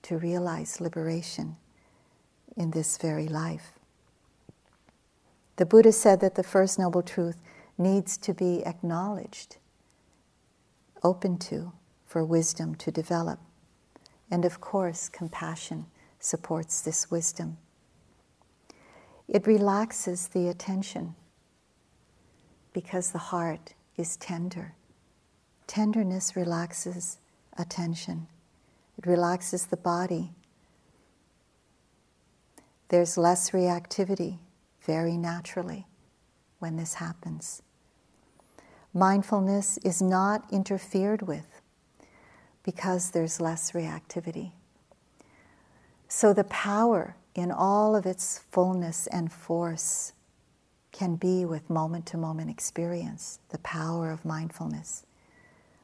to 0.02 0.16
realize 0.16 0.80
liberation 0.80 1.56
in 2.56 2.70
this 2.70 2.96
very 2.96 3.28
life. 3.28 3.72
The 5.56 5.66
Buddha 5.66 5.92
said 5.92 6.20
that 6.20 6.34
the 6.34 6.42
first 6.42 6.78
noble 6.78 7.02
truth 7.02 7.36
needs 7.76 8.16
to 8.18 8.32
be 8.32 8.64
acknowledged, 8.64 9.56
open 11.02 11.38
to, 11.38 11.72
for 12.06 12.24
wisdom 12.24 12.74
to 12.76 12.90
develop. 12.90 13.38
And 14.30 14.44
of 14.44 14.60
course, 14.60 15.08
compassion 15.08 15.86
supports 16.18 16.80
this 16.80 17.10
wisdom. 17.10 17.58
It 19.28 19.46
relaxes 19.46 20.28
the 20.28 20.48
attention 20.48 21.14
because 22.78 23.10
the 23.10 23.18
heart 23.18 23.74
is 23.96 24.16
tender. 24.18 24.72
Tenderness 25.66 26.36
relaxes 26.36 27.18
attention, 27.58 28.28
it 28.96 29.04
relaxes 29.04 29.66
the 29.66 29.76
body. 29.76 30.30
There's 32.88 33.18
less 33.18 33.50
reactivity 33.50 34.38
very 34.80 35.16
naturally 35.16 35.88
when 36.60 36.76
this 36.76 36.94
happens. 36.94 37.62
Mindfulness 38.94 39.78
is 39.78 40.00
not 40.00 40.44
interfered 40.52 41.22
with 41.22 41.60
because 42.62 43.10
there's 43.10 43.40
less 43.40 43.72
reactivity. 43.72 44.52
So 46.06 46.32
the 46.32 46.44
power 46.44 47.16
in 47.34 47.50
all 47.50 47.96
of 47.96 48.06
its 48.06 48.38
fullness 48.52 49.08
and 49.08 49.32
force 49.32 50.12
can 50.98 51.14
be 51.14 51.44
with 51.44 51.70
moment 51.70 52.04
to 52.06 52.16
moment 52.16 52.50
experience, 52.50 53.38
the 53.50 53.58
power 53.58 54.10
of 54.10 54.24
mindfulness. 54.24 55.06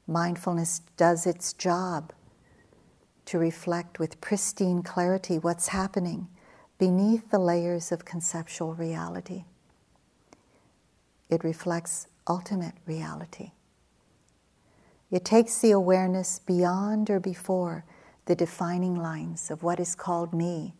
Mindfulness 0.08 0.82
does 0.96 1.24
its 1.24 1.52
job 1.52 2.12
to 3.26 3.38
reflect 3.38 4.00
with 4.00 4.20
pristine 4.20 4.82
clarity 4.82 5.38
what's 5.38 5.68
happening 5.68 6.26
beneath 6.78 7.30
the 7.30 7.38
layers 7.38 7.92
of 7.92 8.04
conceptual 8.04 8.74
reality. 8.74 9.44
It 11.30 11.44
reflects 11.44 12.08
ultimate 12.26 12.74
reality. 12.84 13.52
It 15.12 15.24
takes 15.24 15.60
the 15.60 15.70
awareness 15.70 16.40
beyond 16.40 17.08
or 17.08 17.20
before 17.20 17.84
the 18.24 18.34
defining 18.34 18.96
lines 18.96 19.48
of 19.48 19.62
what 19.62 19.78
is 19.78 19.94
called 19.94 20.34
me, 20.34 20.74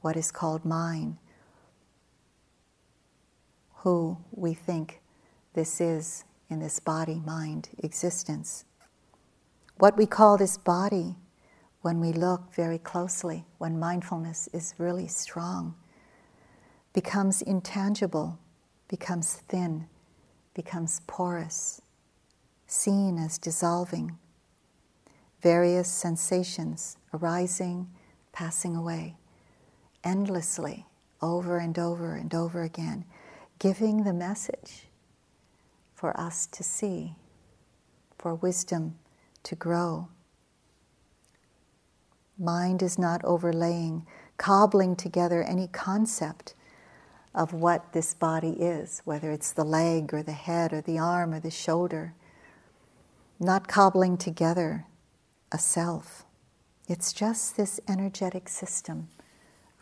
what 0.00 0.16
is 0.16 0.32
called 0.32 0.64
mine, 0.64 1.18
who 3.84 4.16
we 4.32 4.54
think 4.54 5.02
this 5.52 5.78
is 5.78 6.24
in 6.48 6.58
this 6.58 6.80
body 6.80 7.20
mind 7.26 7.68
existence. 7.82 8.64
What 9.76 9.98
we 9.98 10.06
call 10.06 10.38
this 10.38 10.56
body, 10.56 11.16
when 11.82 12.00
we 12.00 12.10
look 12.10 12.54
very 12.54 12.78
closely, 12.78 13.44
when 13.58 13.78
mindfulness 13.78 14.48
is 14.54 14.74
really 14.78 15.06
strong, 15.06 15.74
becomes 16.94 17.42
intangible, 17.42 18.38
becomes 18.88 19.34
thin, 19.48 19.86
becomes 20.54 21.02
porous, 21.06 21.82
seen 22.66 23.18
as 23.18 23.36
dissolving. 23.36 24.16
Various 25.42 25.88
sensations 25.88 26.96
arising, 27.12 27.90
passing 28.32 28.74
away, 28.76 29.18
endlessly, 30.02 30.86
over 31.20 31.58
and 31.58 31.78
over 31.78 32.14
and 32.16 32.34
over 32.34 32.62
again, 32.62 33.04
giving 33.58 34.04
the 34.04 34.12
message 34.12 34.86
for 35.94 36.18
us 36.18 36.46
to 36.46 36.62
see, 36.62 37.14
for 38.18 38.34
wisdom 38.34 38.96
to 39.42 39.54
grow. 39.54 40.08
Mind 42.38 42.82
is 42.82 42.98
not 42.98 43.24
overlaying, 43.24 44.06
cobbling 44.36 44.96
together 44.96 45.42
any 45.42 45.68
concept 45.68 46.54
of 47.34 47.52
what 47.52 47.92
this 47.92 48.14
body 48.14 48.50
is, 48.50 49.02
whether 49.04 49.30
it's 49.30 49.52
the 49.52 49.64
leg 49.64 50.12
or 50.12 50.22
the 50.22 50.32
head 50.32 50.72
or 50.72 50.80
the 50.80 50.98
arm 50.98 51.32
or 51.32 51.40
the 51.40 51.50
shoulder. 51.50 52.14
Not 53.40 53.68
cobbling 53.68 54.16
together 54.16 54.86
a 55.50 55.58
self. 55.58 56.24
It's 56.88 57.12
just 57.12 57.56
this 57.56 57.80
energetic 57.88 58.48
system 58.48 59.08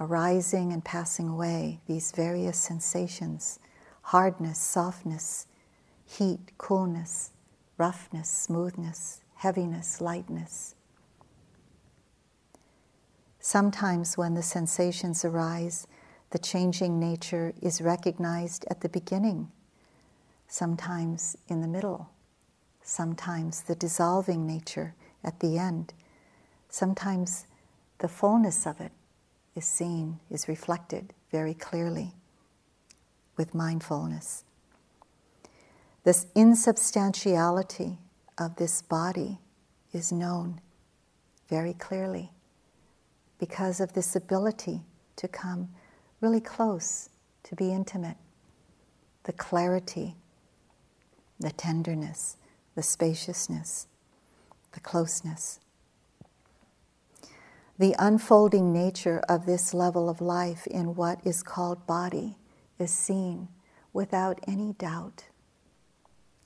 arising 0.01 0.73
and 0.73 0.85
passing 0.85 1.29
away, 1.29 1.81
these 1.87 2.13
various 2.13 2.59
sensations 2.59 3.59
hardness, 4.07 4.59
softness, 4.59 5.47
heat, 6.05 6.51
coolness, 6.59 7.31
roughness, 7.79 8.29
smoothness, 8.29 9.21
heaviness, 9.37 10.01
lightness. 10.01 10.75
Sometimes, 13.39 14.19
when 14.19 14.35
the 14.35 14.43
sensations 14.43 15.25
arise, 15.25 15.87
the 16.31 16.39
changing 16.39 16.99
nature 16.99 17.53
is 17.61 17.81
recognized 17.81 18.65
at 18.71 18.81
the 18.81 18.89
beginning, 18.89 19.51
sometimes 20.49 21.37
in 21.49 21.61
the 21.61 21.69
middle, 21.69 22.09
sometimes 22.83 23.63
the 23.63 23.75
dissolving 23.75 24.47
nature 24.47 24.95
at 25.23 25.41
the 25.41 25.59
end, 25.59 25.93
sometimes 26.69 27.47
the 27.99 28.09
fullness 28.09 28.67
of 28.67 28.81
it 28.81 28.93
is 29.55 29.65
seen, 29.65 30.19
is 30.31 30.49
reflected 30.49 31.13
very 31.31 31.55
clearly 31.55 32.13
with 33.37 33.55
mindfulness. 33.55 34.45
This 36.05 36.27
insubstantiality 36.35 37.99
of 38.39 38.57
this 38.57 38.83
body 38.83 39.39
is 39.93 40.11
known 40.13 40.61
very 41.49 41.75
clearly 41.75 42.31
because 43.39 43.81
of 43.81 43.93
this 43.93 44.17
ability 44.17 44.81
to 45.17 45.29
come 45.29 45.69
really 46.21 46.41
close, 46.41 47.09
to 47.43 47.55
be 47.55 47.73
intimate, 47.73 48.17
the 49.25 49.33
clarity, 49.33 50.17
the 51.39 51.51
tenderness, 51.51 52.37
the 52.75 52.83
spaciousness, 52.83 53.87
the 54.73 54.81
closeness. 54.81 55.61
The 57.79 57.95
unfolding 57.99 58.73
nature 58.73 59.23
of 59.29 59.47
this 59.47 59.73
level 59.73 60.11
of 60.11 60.21
life 60.21 60.67
in 60.67 60.95
what 60.95 61.27
is 61.27 61.43
called 61.43 61.87
body 61.87 62.37
is 62.79 62.91
seen 62.91 63.49
without 63.93 64.39
any 64.47 64.75
doubt. 64.75 65.25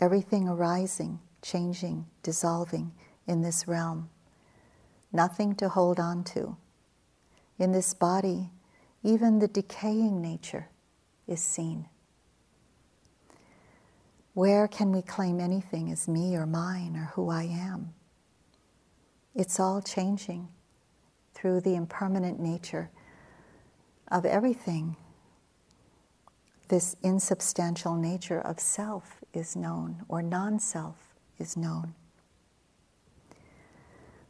Everything 0.00 0.48
arising, 0.48 1.18
changing, 1.42 2.06
dissolving 2.22 2.92
in 3.26 3.42
this 3.42 3.66
realm. 3.66 4.08
Nothing 5.12 5.56
to 5.56 5.68
hold 5.68 5.98
on 5.98 6.22
to. 6.24 6.56
In 7.58 7.72
this 7.72 7.92
body, 7.92 8.50
even 9.02 9.40
the 9.40 9.48
decaying 9.48 10.20
nature 10.22 10.68
is 11.26 11.42
seen. 11.42 11.88
Where 14.32 14.68
can 14.68 14.92
we 14.92 15.02
claim 15.02 15.40
anything 15.40 15.90
as 15.90 16.06
me 16.06 16.36
or 16.36 16.46
mine 16.46 16.94
or 16.94 17.10
who 17.14 17.30
I 17.30 17.44
am? 17.44 17.94
It's 19.34 19.58
all 19.58 19.82
changing 19.82 20.48
through 21.36 21.60
the 21.60 21.74
impermanent 21.74 22.40
nature 22.40 22.90
of 24.08 24.24
everything. 24.24 24.96
This 26.68 26.96
insubstantial 27.02 27.94
nature 27.94 28.40
of 28.40 28.58
self 28.58 29.20
is 29.34 29.54
known, 29.54 30.02
or 30.08 30.22
non 30.22 30.58
self 30.58 31.14
is 31.38 31.56
known. 31.56 31.94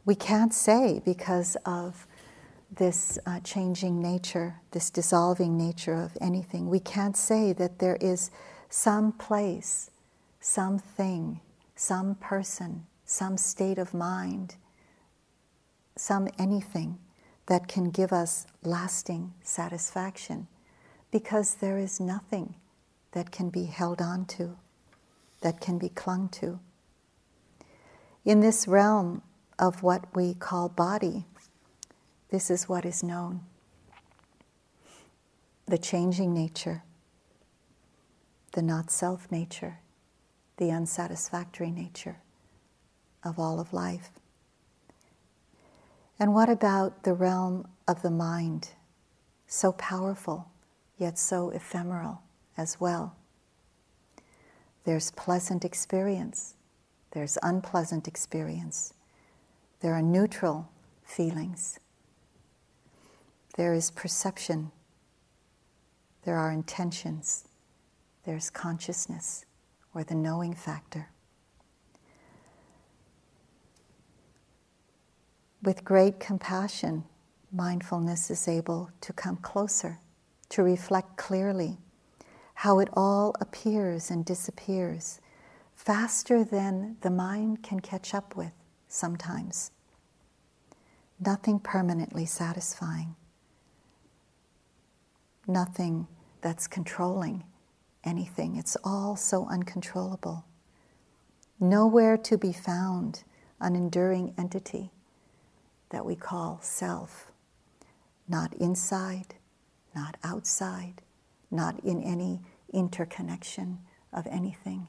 We 0.05 0.15
can't 0.15 0.53
say 0.53 1.01
because 1.03 1.55
of 1.65 2.05
this 2.69 3.17
uh, 3.25 3.39
changing 3.39 4.01
nature, 4.01 4.55
this 4.71 4.89
dissolving 4.89 5.57
nature 5.57 5.95
of 5.95 6.17
anything, 6.19 6.69
we 6.69 6.81
can't 6.81 7.15
say 7.15 7.53
that 7.53 7.79
there 7.79 7.97
is 8.01 8.29
some 8.69 9.13
place, 9.13 9.89
something, 10.41 11.39
some 11.75 12.15
person, 12.15 12.85
some 13.05 13.37
state 13.37 13.77
of 13.77 13.93
mind, 13.93 14.55
some 15.97 16.27
anything 16.37 16.99
that 17.47 17.67
can 17.67 17.89
give 17.89 18.13
us 18.13 18.45
lasting 18.63 19.33
satisfaction 19.41 20.47
because 21.11 21.55
there 21.55 21.77
is 21.77 21.99
nothing 21.99 22.55
that 23.13 23.31
can 23.31 23.49
be 23.49 23.65
held 23.65 24.01
on 24.01 24.25
to, 24.25 24.57
that 25.41 25.59
can 25.59 25.77
be 25.77 25.89
clung 25.89 26.29
to. 26.29 26.59
In 28.25 28.41
this 28.41 28.67
realm 28.67 29.21
of 29.57 29.81
what 29.81 30.13
we 30.15 30.33
call 30.33 30.69
body, 30.69 31.25
this 32.29 32.51
is 32.51 32.67
what 32.67 32.85
is 32.85 33.03
known 33.03 33.41
the 35.69 35.77
changing 35.77 36.33
nature, 36.33 36.83
the 38.53 38.61
not 38.61 38.89
self 38.89 39.29
nature, 39.29 39.79
the 40.57 40.71
unsatisfactory 40.71 41.71
nature 41.71 42.17
of 43.23 43.37
all 43.37 43.59
of 43.59 43.73
life. 43.73 44.11
And 46.19 46.33
what 46.33 46.49
about 46.49 47.03
the 47.03 47.13
realm 47.13 47.67
of 47.87 48.01
the 48.01 48.11
mind, 48.11 48.69
so 49.45 49.71
powerful 49.71 50.49
yet 50.97 51.17
so 51.17 51.49
ephemeral 51.51 52.21
as 52.57 52.79
well? 52.79 53.15
There's 54.83 55.11
pleasant 55.11 55.63
experience, 55.63 56.55
there's 57.11 57.37
unpleasant 57.43 58.07
experience, 58.07 58.93
there 59.81 59.93
are 59.93 60.01
neutral 60.01 60.69
feelings, 61.03 61.79
there 63.55 63.73
is 63.73 63.91
perception, 63.91 64.71
there 66.23 66.37
are 66.37 66.51
intentions, 66.51 67.47
there's 68.23 68.49
consciousness 68.49 69.45
or 69.93 70.03
the 70.03 70.15
knowing 70.15 70.53
factor. 70.53 71.09
With 75.63 75.83
great 75.83 76.19
compassion, 76.19 77.03
mindfulness 77.51 78.29
is 78.29 78.47
able 78.47 78.91
to 79.01 79.13
come 79.13 79.37
closer, 79.37 79.99
to 80.49 80.63
reflect 80.63 81.17
clearly 81.17 81.77
how 82.55 82.79
it 82.79 82.89
all 82.93 83.35
appears 83.41 84.09
and 84.09 84.25
disappears 84.25 85.19
faster 85.75 86.43
than 86.43 86.97
the 87.01 87.09
mind 87.09 87.63
can 87.63 87.79
catch 87.79 88.13
up 88.13 88.35
with 88.35 88.53
sometimes. 88.87 89.71
Nothing 91.19 91.59
permanently 91.59 92.25
satisfying 92.25 93.15
nothing 95.47 96.07
that's 96.41 96.67
controlling 96.67 97.43
anything. 98.03 98.55
It's 98.57 98.77
all 98.83 99.15
so 99.15 99.47
uncontrollable. 99.47 100.45
Nowhere 101.59 102.17
to 102.17 102.37
be 102.37 102.51
found 102.51 103.23
an 103.59 103.75
enduring 103.75 104.33
entity 104.37 104.91
that 105.89 106.05
we 106.05 106.15
call 106.15 106.59
self. 106.61 107.31
Not 108.27 108.53
inside, 108.55 109.35
not 109.95 110.17
outside, 110.23 111.01
not 111.49 111.79
in 111.83 112.01
any 112.03 112.41
interconnection 112.73 113.79
of 114.11 114.27
anything. 114.27 114.87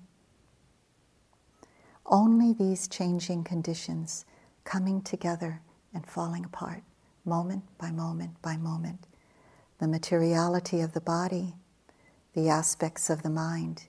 Only 2.07 2.53
these 2.53 2.89
changing 2.89 3.45
conditions 3.45 4.25
coming 4.65 5.03
together 5.03 5.61
and 5.95 6.07
falling 6.07 6.45
apart, 6.45 6.83
moment 7.25 7.65
by 7.79 7.91
moment 7.91 8.41
by 8.43 8.57
moment 8.57 9.07
the 9.79 9.89
materiality 9.89 10.81
of 10.81 10.93
the 10.93 11.01
body, 11.01 11.55
the 12.35 12.49
aspects 12.49 13.09
of 13.09 13.23
the 13.23 13.31
mind, 13.31 13.85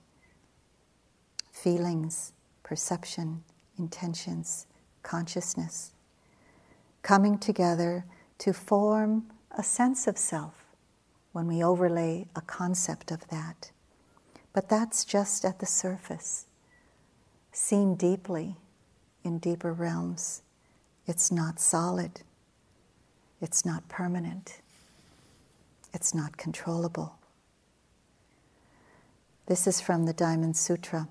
feelings, 1.52 2.32
perception, 2.62 3.42
intentions, 3.76 4.66
consciousness, 5.02 5.92
coming 7.02 7.38
together 7.38 8.04
to 8.38 8.52
form 8.52 9.26
a 9.50 9.62
sense 9.62 10.06
of 10.06 10.16
self 10.18 10.54
when 11.32 11.46
we 11.46 11.62
overlay 11.62 12.26
a 12.34 12.40
concept 12.40 13.10
of 13.10 13.28
that. 13.28 13.70
But 14.52 14.68
that's 14.68 15.04
just 15.04 15.44
at 15.44 15.58
the 15.58 15.66
surface. 15.66 16.46
Seen 17.52 17.94
deeply 17.94 18.56
in 19.24 19.38
deeper 19.38 19.72
realms, 19.72 20.42
it's 21.06 21.30
not 21.30 21.60
solid, 21.60 22.22
it's 23.40 23.64
not 23.64 23.88
permanent. 23.88 24.60
It's 25.92 26.14
not 26.14 26.36
controllable. 26.36 27.16
This 29.46 29.66
is 29.66 29.80
from 29.80 30.06
the 30.06 30.12
Diamond 30.12 30.56
Sutra. 30.56 31.08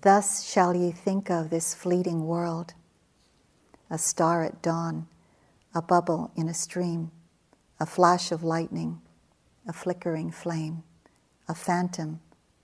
Thus 0.00 0.44
shall 0.44 0.74
ye 0.74 0.92
think 0.92 1.30
of 1.30 1.50
this 1.50 1.74
fleeting 1.74 2.26
world 2.26 2.74
a 3.92 3.98
star 3.98 4.42
at 4.42 4.60
dawn, 4.60 5.06
a 5.72 5.80
bubble 5.80 6.32
in 6.34 6.48
a 6.48 6.54
stream, 6.54 7.12
a 7.78 7.86
flash 7.86 8.32
of 8.32 8.42
lightning, 8.42 9.00
a 9.68 9.72
flickering 9.72 10.32
flame, 10.32 10.82
a 11.48 11.54
phantom, 11.54 12.18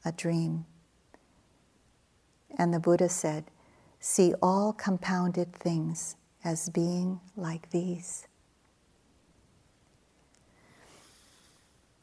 a 0.04 0.10
dream. 0.10 0.64
And 2.58 2.74
the 2.74 2.80
Buddha 2.80 3.08
said, 3.08 3.44
See 4.00 4.34
all 4.42 4.72
compounded 4.72 5.52
things 5.52 6.16
as 6.44 6.68
being 6.68 7.20
like 7.36 7.70
these. 7.70 8.26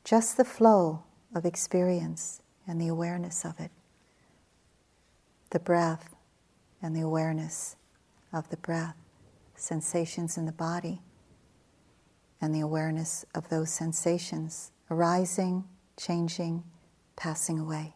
just 0.06 0.38
the 0.38 0.46
flow 0.46 1.04
of 1.34 1.46
experience 1.46 2.42
and 2.68 2.80
the 2.80 2.88
awareness 2.88 3.44
of 3.44 3.60
it, 3.60 3.72
the 5.50 5.60
breath 5.60 6.16
and 6.82 6.96
the 6.96 7.02
awareness 7.02 7.76
of 8.32 8.48
the 8.50 8.58
breath, 8.58 8.96
sensations 9.56 10.38
in 10.38 10.46
the 10.46 10.52
body, 10.52 11.02
and 12.42 12.54
the 12.54 12.60
awareness 12.60 13.26
of 13.34 13.50
those 13.50 13.70
sensations 13.70 14.72
arising, 14.90 15.64
changing, 15.98 16.64
passing 17.16 17.60
away, 17.60 17.96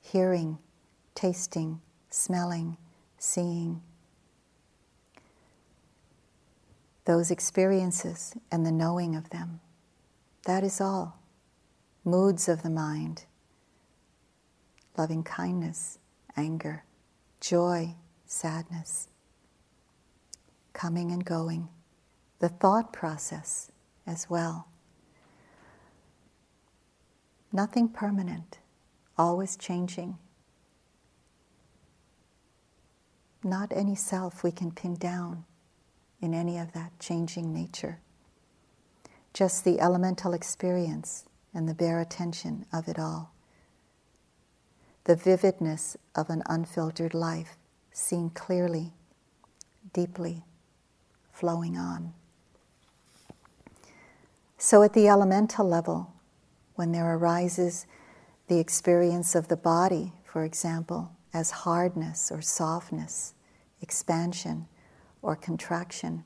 hearing, 0.00 0.58
tasting, 1.14 1.80
smelling, 2.10 2.76
seeing. 3.18 3.82
Those 7.04 7.30
experiences 7.30 8.34
and 8.50 8.66
the 8.66 8.72
knowing 8.72 9.14
of 9.14 9.30
them. 9.30 9.60
That 10.44 10.62
is 10.62 10.80
all. 10.80 11.18
Moods 12.04 12.48
of 12.48 12.62
the 12.62 12.70
mind 12.70 13.24
loving 14.96 15.22
kindness, 15.22 15.98
anger, 16.36 16.84
joy, 17.40 17.94
sadness, 18.24 19.08
coming 20.76 21.10
and 21.10 21.24
going, 21.24 21.68
the 22.38 22.50
thought 22.50 22.92
process 22.92 23.72
as 24.06 24.28
well. 24.28 24.68
Nothing 27.50 27.88
permanent, 27.88 28.58
always 29.16 29.56
changing. 29.56 30.18
Not 33.42 33.72
any 33.74 33.94
self 33.94 34.44
we 34.44 34.52
can 34.52 34.70
pin 34.70 34.96
down 34.96 35.46
in 36.20 36.34
any 36.34 36.58
of 36.58 36.72
that 36.72 36.92
changing 37.00 37.54
nature. 37.54 38.00
Just 39.32 39.64
the 39.64 39.80
elemental 39.80 40.34
experience 40.34 41.24
and 41.54 41.66
the 41.66 41.74
bare 41.74 42.00
attention 42.00 42.66
of 42.70 42.86
it 42.86 42.98
all. 42.98 43.32
The 45.04 45.16
vividness 45.16 45.96
of 46.14 46.28
an 46.28 46.42
unfiltered 46.46 47.14
life 47.14 47.56
seen 47.92 48.28
clearly, 48.28 48.92
deeply, 49.94 50.44
flowing 51.36 51.76
on. 51.76 52.14
So, 54.56 54.82
at 54.82 54.94
the 54.94 55.06
elemental 55.06 55.68
level, 55.68 56.14
when 56.76 56.92
there 56.92 57.14
arises 57.14 57.86
the 58.48 58.58
experience 58.58 59.34
of 59.34 59.48
the 59.48 59.56
body, 59.56 60.12
for 60.24 60.44
example, 60.44 61.12
as 61.34 61.50
hardness 61.50 62.32
or 62.32 62.40
softness, 62.40 63.34
expansion 63.82 64.66
or 65.20 65.36
contraction, 65.36 66.24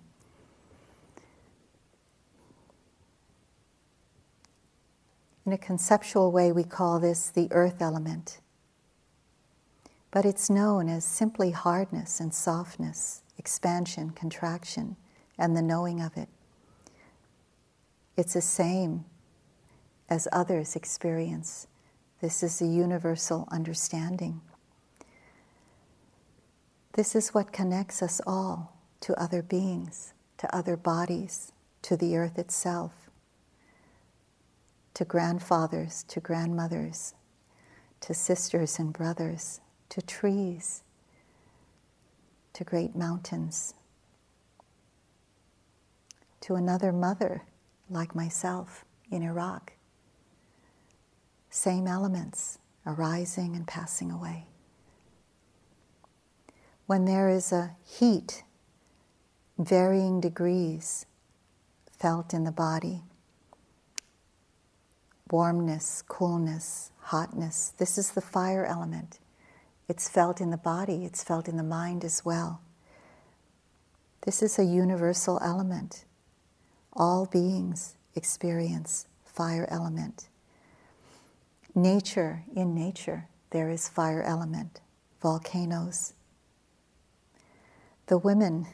in 5.45 5.53
a 5.53 5.59
conceptual 5.59 6.31
way, 6.31 6.53
we 6.53 6.63
call 6.63 7.01
this 7.01 7.31
the 7.31 7.49
earth 7.51 7.83
element. 7.83 8.39
But 10.13 10.25
it's 10.25 10.49
known 10.49 10.89
as 10.89 11.05
simply 11.05 11.51
hardness 11.51 12.21
and 12.21 12.33
softness, 12.33 13.23
expansion, 13.41 14.11
contraction, 14.11 14.97
and 15.39 15.57
the 15.57 15.63
knowing 15.63 16.03
of 16.03 16.15
it. 16.15 16.29
It's 18.15 18.35
the 18.35 18.43
same 18.43 19.07
as 20.11 20.29
others 20.31 20.77
experience. 20.77 21.67
This 22.21 22.43
is 22.43 22.61
a 22.61 22.67
universal 22.67 23.49
understanding. 23.51 24.43
This 26.93 27.15
is 27.15 27.31
what 27.31 27.51
connects 27.51 28.03
us 28.03 28.21
all 28.27 28.77
to 29.01 29.19
other 29.19 29.41
beings, 29.41 30.13
to 30.37 30.55
other 30.55 30.77
bodies, 30.77 31.53
to 31.81 31.97
the 31.97 32.19
earth 32.19 32.39
itself, 32.39 32.93
to 34.93 35.07
grandfathers, 35.07 36.05
to 36.09 36.21
grandmothers, 36.21 37.15
to 38.03 38.13
sisters 38.13 38.79
and 38.79 38.93
brothers, 38.93 39.63
to 39.89 40.03
trees, 40.03 40.83
to 42.53 42.65
great 42.65 42.95
mountains, 42.97 43.75
to 46.41 46.55
another 46.55 46.93
mother 46.93 47.43
like 47.89 48.15
myself 48.15 48.85
in 49.11 49.23
Iraq. 49.23 49.73
Same 51.51 51.87
elements 51.87 52.59
arising 52.87 53.57
and 53.57 53.67
passing 53.67 54.11
away. 54.11 54.47
When 56.87 57.05
there 57.05 57.29
is 57.29 57.53
a 57.53 57.77
heat, 57.85 58.43
varying 59.59 60.21
degrees 60.21 61.07
felt 61.93 62.33
in 62.33 62.45
the 62.45 62.53
body, 62.53 63.03
warmness, 65.31 66.03
coolness, 66.09 66.91
hotness, 67.01 67.75
this 67.79 67.99
is 67.99 68.11
the 68.11 68.21
fire 68.21 68.65
element. 68.65 69.19
It's 69.91 70.09
felt 70.09 70.41
in 70.41 70.51
the 70.51 70.57
body, 70.57 71.05
it's 71.05 71.25
felt 71.25 71.49
in 71.49 71.57
the 71.57 71.65
mind 71.65 72.05
as 72.05 72.25
well. 72.25 72.61
This 74.21 74.41
is 74.41 74.57
a 74.57 74.65
universal 74.65 75.41
element. 75.43 76.05
All 76.93 77.27
beings 77.27 77.97
experience 78.15 79.09
fire 79.25 79.67
element. 79.69 80.29
Nature, 81.75 82.45
in 82.55 82.73
nature, 82.73 83.27
there 83.51 83.69
is 83.69 83.89
fire 83.89 84.23
element, 84.23 84.81
volcanoes. 85.21 86.13
The 88.07 88.19
women 88.19 88.69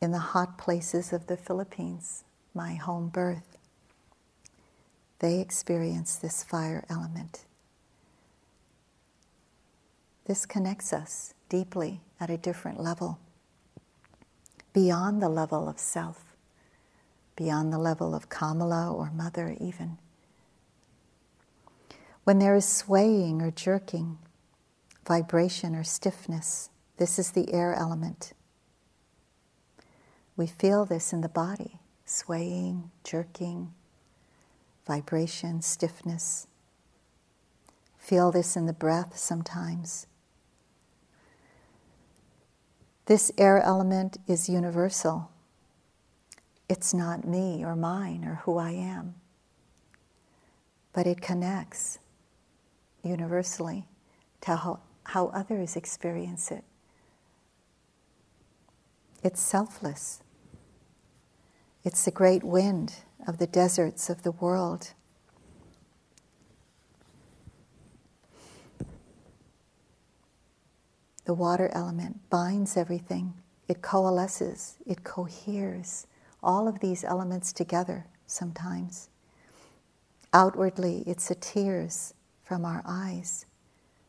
in 0.00 0.12
the 0.12 0.20
hot 0.20 0.58
places 0.58 1.12
of 1.12 1.26
the 1.26 1.36
Philippines, 1.36 2.22
my 2.54 2.74
home 2.74 3.08
birth, 3.08 3.58
they 5.18 5.40
experience 5.40 6.14
this 6.14 6.44
fire 6.44 6.84
element. 6.88 7.45
This 10.26 10.44
connects 10.44 10.92
us 10.92 11.34
deeply 11.48 12.00
at 12.18 12.30
a 12.30 12.36
different 12.36 12.80
level 12.80 13.18
beyond 14.72 15.22
the 15.22 15.28
level 15.30 15.70
of 15.70 15.78
self, 15.78 16.36
beyond 17.34 17.72
the 17.72 17.78
level 17.78 18.14
of 18.14 18.28
Kamala 18.28 18.92
or 18.92 19.10
mother, 19.10 19.56
even. 19.58 19.96
When 22.24 22.40
there 22.40 22.54
is 22.54 22.68
swaying 22.68 23.40
or 23.40 23.50
jerking, 23.50 24.18
vibration 25.06 25.74
or 25.74 25.82
stiffness, 25.82 26.68
this 26.98 27.18
is 27.18 27.30
the 27.30 27.54
air 27.54 27.72
element. 27.72 28.34
We 30.36 30.46
feel 30.46 30.84
this 30.84 31.10
in 31.10 31.22
the 31.22 31.28
body 31.30 31.78
swaying, 32.04 32.90
jerking, 33.02 33.72
vibration, 34.86 35.62
stiffness. 35.62 36.48
Feel 37.96 38.30
this 38.30 38.56
in 38.56 38.66
the 38.66 38.74
breath 38.74 39.16
sometimes. 39.16 40.06
This 43.06 43.30
air 43.38 43.60
element 43.60 44.18
is 44.26 44.48
universal. 44.48 45.30
It's 46.68 46.92
not 46.92 47.26
me 47.26 47.64
or 47.64 47.76
mine 47.76 48.24
or 48.24 48.40
who 48.44 48.58
I 48.58 48.72
am, 48.72 49.14
but 50.92 51.06
it 51.06 51.20
connects 51.20 52.00
universally 53.04 53.84
to 54.40 54.56
how, 54.56 54.80
how 55.04 55.28
others 55.28 55.76
experience 55.76 56.50
it. 56.50 56.64
It's 59.22 59.40
selfless. 59.40 60.22
It's 61.84 62.04
the 62.04 62.10
great 62.10 62.42
wind 62.42 62.94
of 63.28 63.38
the 63.38 63.46
deserts 63.46 64.10
of 64.10 64.24
the 64.24 64.32
world. 64.32 64.94
The 71.26 71.34
water 71.34 71.68
element 71.72 72.30
binds 72.30 72.76
everything, 72.76 73.34
it 73.66 73.82
coalesces, 73.82 74.76
it 74.86 75.02
coheres, 75.02 76.06
all 76.40 76.68
of 76.68 76.78
these 76.78 77.02
elements 77.02 77.52
together 77.52 78.06
sometimes. 78.28 79.08
Outwardly, 80.32 81.02
it's 81.04 81.26
the 81.26 81.34
tears 81.34 82.14
from 82.44 82.64
our 82.64 82.80
eyes, 82.86 83.44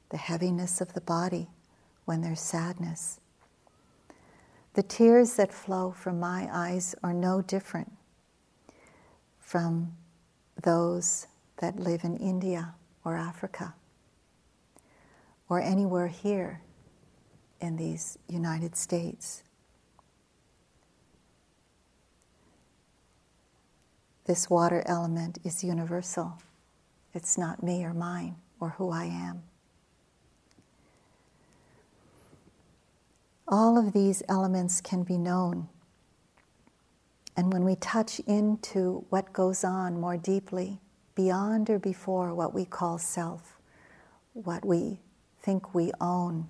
the 0.10 0.18
heaviness 0.18 0.80
of 0.80 0.94
the 0.94 1.02
body 1.02 1.48
when 2.06 2.22
there's 2.22 2.40
sadness. 2.40 3.20
The 4.76 4.84
tears 4.84 5.38
that 5.38 5.52
flow 5.52 5.90
from 5.90 6.20
my 6.20 6.48
eyes 6.52 6.94
are 7.02 7.14
no 7.14 7.42
different 7.42 7.94
from 9.40 9.94
those 10.62 11.26
that 11.58 11.80
live 11.80 12.04
in 12.04 12.18
India 12.18 12.76
or 13.04 13.16
Africa 13.16 13.74
or 15.50 15.60
anywhere 15.60 16.10
here 16.10 16.62
in 17.60 17.76
these 17.78 18.18
United 18.28 18.76
States. 18.76 19.44
This 24.26 24.50
water 24.50 24.84
element 24.86 25.40
is 25.46 25.64
universal. 25.64 26.38
It's 27.14 27.38
not 27.38 27.64
me 27.64 27.84
or 27.86 27.94
mine 27.94 28.36
or 28.60 28.70
who 28.72 28.92
I 28.92 29.06
am. 29.06 29.44
All 33.48 33.78
of 33.78 33.94
these 33.94 34.22
elements 34.28 34.82
can 34.82 35.04
be 35.04 35.18
known. 35.18 35.70
And 37.38 37.54
when 37.54 37.64
we 37.64 37.76
touch 37.76 38.20
into 38.28 39.06
what 39.10 39.32
goes 39.32 39.64
on 39.64 40.02
more 40.02 40.18
deeply, 40.18 40.80
beyond 41.16 41.70
or 41.70 41.80
before 41.80 42.34
what 42.34 42.54
we 42.54 42.66
call 42.66 42.98
self, 42.98 43.58
what 44.34 44.66
we 44.66 45.00
think 45.42 45.74
we 45.74 45.92
own, 46.02 46.50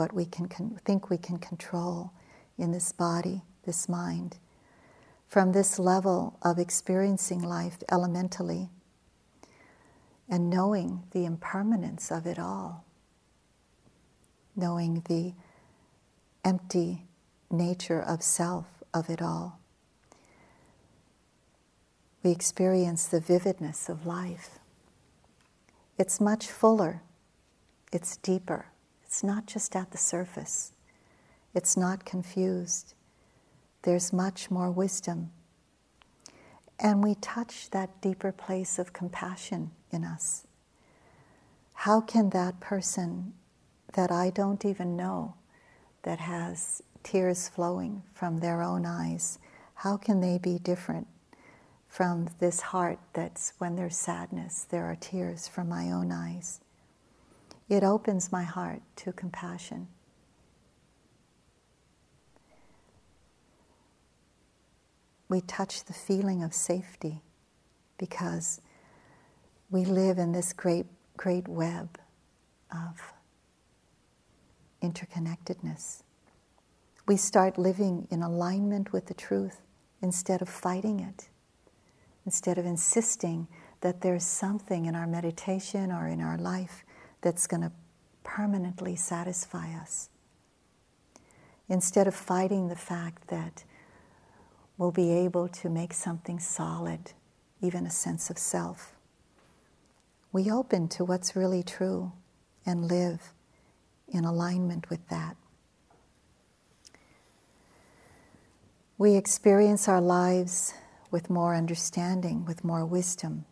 what 0.00 0.14
we 0.14 0.24
can 0.24 0.48
con- 0.48 0.80
think 0.86 1.10
we 1.10 1.18
can 1.18 1.36
control 1.36 2.10
in 2.56 2.72
this 2.72 2.90
body, 2.90 3.42
this 3.66 3.86
mind. 3.86 4.38
From 5.28 5.52
this 5.52 5.78
level 5.78 6.38
of 6.40 6.58
experiencing 6.58 7.42
life 7.42 7.76
elementally 7.92 8.70
and 10.26 10.48
knowing 10.48 11.02
the 11.10 11.26
impermanence 11.26 12.10
of 12.10 12.26
it 12.26 12.38
all, 12.38 12.86
knowing 14.56 15.02
the 15.06 15.34
empty 16.46 17.04
nature 17.50 18.00
of 18.00 18.22
self 18.22 18.82
of 18.94 19.10
it 19.10 19.20
all. 19.20 19.60
We 22.22 22.30
experience 22.30 23.06
the 23.06 23.20
vividness 23.20 23.90
of 23.90 24.06
life. 24.06 24.58
It's 25.98 26.22
much 26.22 26.46
fuller, 26.46 27.02
it's 27.92 28.16
deeper. 28.16 28.64
It's 29.10 29.24
not 29.24 29.46
just 29.46 29.74
at 29.74 29.90
the 29.90 29.98
surface, 29.98 30.70
it's 31.52 31.76
not 31.76 32.04
confused. 32.04 32.94
There's 33.82 34.12
much 34.12 34.52
more 34.52 34.70
wisdom. 34.70 35.32
And 36.78 37.02
we 37.02 37.16
touch 37.16 37.70
that 37.70 38.00
deeper 38.00 38.30
place 38.30 38.78
of 38.78 38.92
compassion 38.92 39.72
in 39.90 40.04
us. 40.04 40.46
How 41.72 42.00
can 42.00 42.30
that 42.30 42.60
person 42.60 43.32
that 43.94 44.12
I 44.12 44.30
don't 44.30 44.64
even 44.64 44.94
know, 44.96 45.34
that 46.04 46.20
has 46.20 46.80
tears 47.02 47.48
flowing 47.48 48.04
from 48.14 48.38
their 48.38 48.62
own 48.62 48.86
eyes, 48.86 49.40
how 49.74 49.96
can 49.96 50.20
they 50.20 50.38
be 50.38 50.60
different 50.60 51.08
from 51.88 52.28
this 52.38 52.60
heart 52.60 53.00
that's 53.12 53.54
when 53.58 53.74
there's 53.74 53.96
sadness, 53.96 54.68
there 54.70 54.84
are 54.84 54.94
tears 54.94 55.48
from 55.48 55.68
my 55.68 55.90
own 55.90 56.12
eyes? 56.12 56.60
It 57.70 57.84
opens 57.84 58.32
my 58.32 58.42
heart 58.42 58.82
to 58.96 59.12
compassion. 59.12 59.86
We 65.28 65.40
touch 65.40 65.84
the 65.84 65.92
feeling 65.92 66.42
of 66.42 66.52
safety 66.52 67.22
because 67.96 68.60
we 69.70 69.84
live 69.84 70.18
in 70.18 70.32
this 70.32 70.52
great, 70.52 70.86
great 71.16 71.46
web 71.46 71.96
of 72.72 73.12
interconnectedness. 74.82 76.02
We 77.06 77.16
start 77.16 77.56
living 77.56 78.08
in 78.10 78.24
alignment 78.24 78.92
with 78.92 79.06
the 79.06 79.14
truth 79.14 79.60
instead 80.02 80.42
of 80.42 80.48
fighting 80.48 80.98
it, 80.98 81.28
instead 82.26 82.58
of 82.58 82.66
insisting 82.66 83.46
that 83.82 84.00
there's 84.00 84.26
something 84.26 84.86
in 84.86 84.96
our 84.96 85.06
meditation 85.06 85.92
or 85.92 86.08
in 86.08 86.20
our 86.20 86.36
life 86.36 86.84
that's 87.20 87.46
going 87.46 87.62
to 87.62 87.72
permanently 88.24 88.96
satisfy 88.96 89.72
us. 89.74 90.08
Instead 91.68 92.06
of 92.06 92.14
fighting 92.14 92.68
the 92.68 92.76
fact 92.76 93.28
that 93.28 93.64
we'll 94.76 94.90
be 94.90 95.10
able 95.12 95.48
to 95.48 95.68
make 95.68 95.92
something 95.92 96.38
solid, 96.38 97.12
even 97.60 97.86
a 97.86 97.90
sense 97.90 98.30
of 98.30 98.38
self, 98.38 98.94
we 100.32 100.50
open 100.50 100.88
to 100.88 101.04
what's 101.04 101.34
really 101.36 101.62
true 101.62 102.12
and 102.64 102.88
live 102.88 103.32
in 104.08 104.24
alignment 104.24 104.88
with 104.90 105.08
that. 105.08 105.36
We 108.98 109.16
experience 109.16 109.88
our 109.88 110.00
lives 110.00 110.74
with 111.10 111.30
more 111.30 111.54
understanding, 111.54 112.44
with 112.44 112.64
more 112.64 112.84
wisdom. 112.84 113.46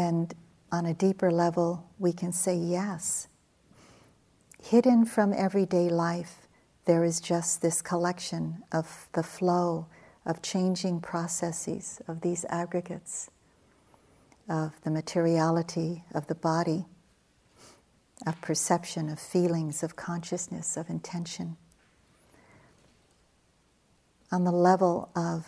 And 0.00 0.32
on 0.72 0.86
a 0.86 0.94
deeper 0.94 1.30
level, 1.30 1.84
we 1.98 2.14
can 2.14 2.32
say 2.32 2.54
yes. 2.56 3.28
Hidden 4.62 5.04
from 5.04 5.34
everyday 5.34 5.90
life, 5.90 6.48
there 6.86 7.04
is 7.04 7.20
just 7.20 7.60
this 7.60 7.82
collection 7.82 8.62
of 8.72 9.08
the 9.12 9.22
flow 9.22 9.88
of 10.24 10.40
changing 10.40 11.02
processes 11.02 12.00
of 12.08 12.22
these 12.22 12.46
aggregates, 12.48 13.28
of 14.48 14.72
the 14.84 14.90
materiality 14.90 16.02
of 16.14 16.28
the 16.28 16.34
body, 16.34 16.86
of 18.26 18.40
perception, 18.40 19.10
of 19.10 19.20
feelings, 19.20 19.82
of 19.82 19.96
consciousness, 19.96 20.78
of 20.78 20.88
intention. 20.88 21.58
On 24.32 24.44
the 24.44 24.52
level 24.52 25.10
of 25.14 25.46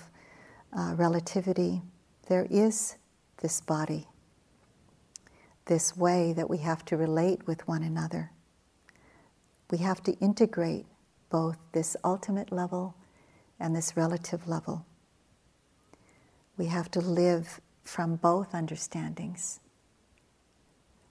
uh, 0.76 0.92
relativity, 0.94 1.80
there 2.28 2.46
is 2.50 2.96
this 3.40 3.62
body 3.62 4.08
this 5.66 5.96
way 5.96 6.32
that 6.32 6.50
we 6.50 6.58
have 6.58 6.84
to 6.86 6.96
relate 6.96 7.46
with 7.46 7.66
one 7.68 7.82
another. 7.82 8.30
We 9.70 9.78
have 9.78 10.02
to 10.04 10.12
integrate 10.14 10.86
both 11.30 11.56
this 11.72 11.96
ultimate 12.04 12.52
level 12.52 12.94
and 13.58 13.74
this 13.74 13.96
relative 13.96 14.46
level. 14.46 14.84
We 16.56 16.66
have 16.66 16.90
to 16.92 17.00
live 17.00 17.60
from 17.84 18.16
both 18.16 18.54
understandings. 18.54 19.60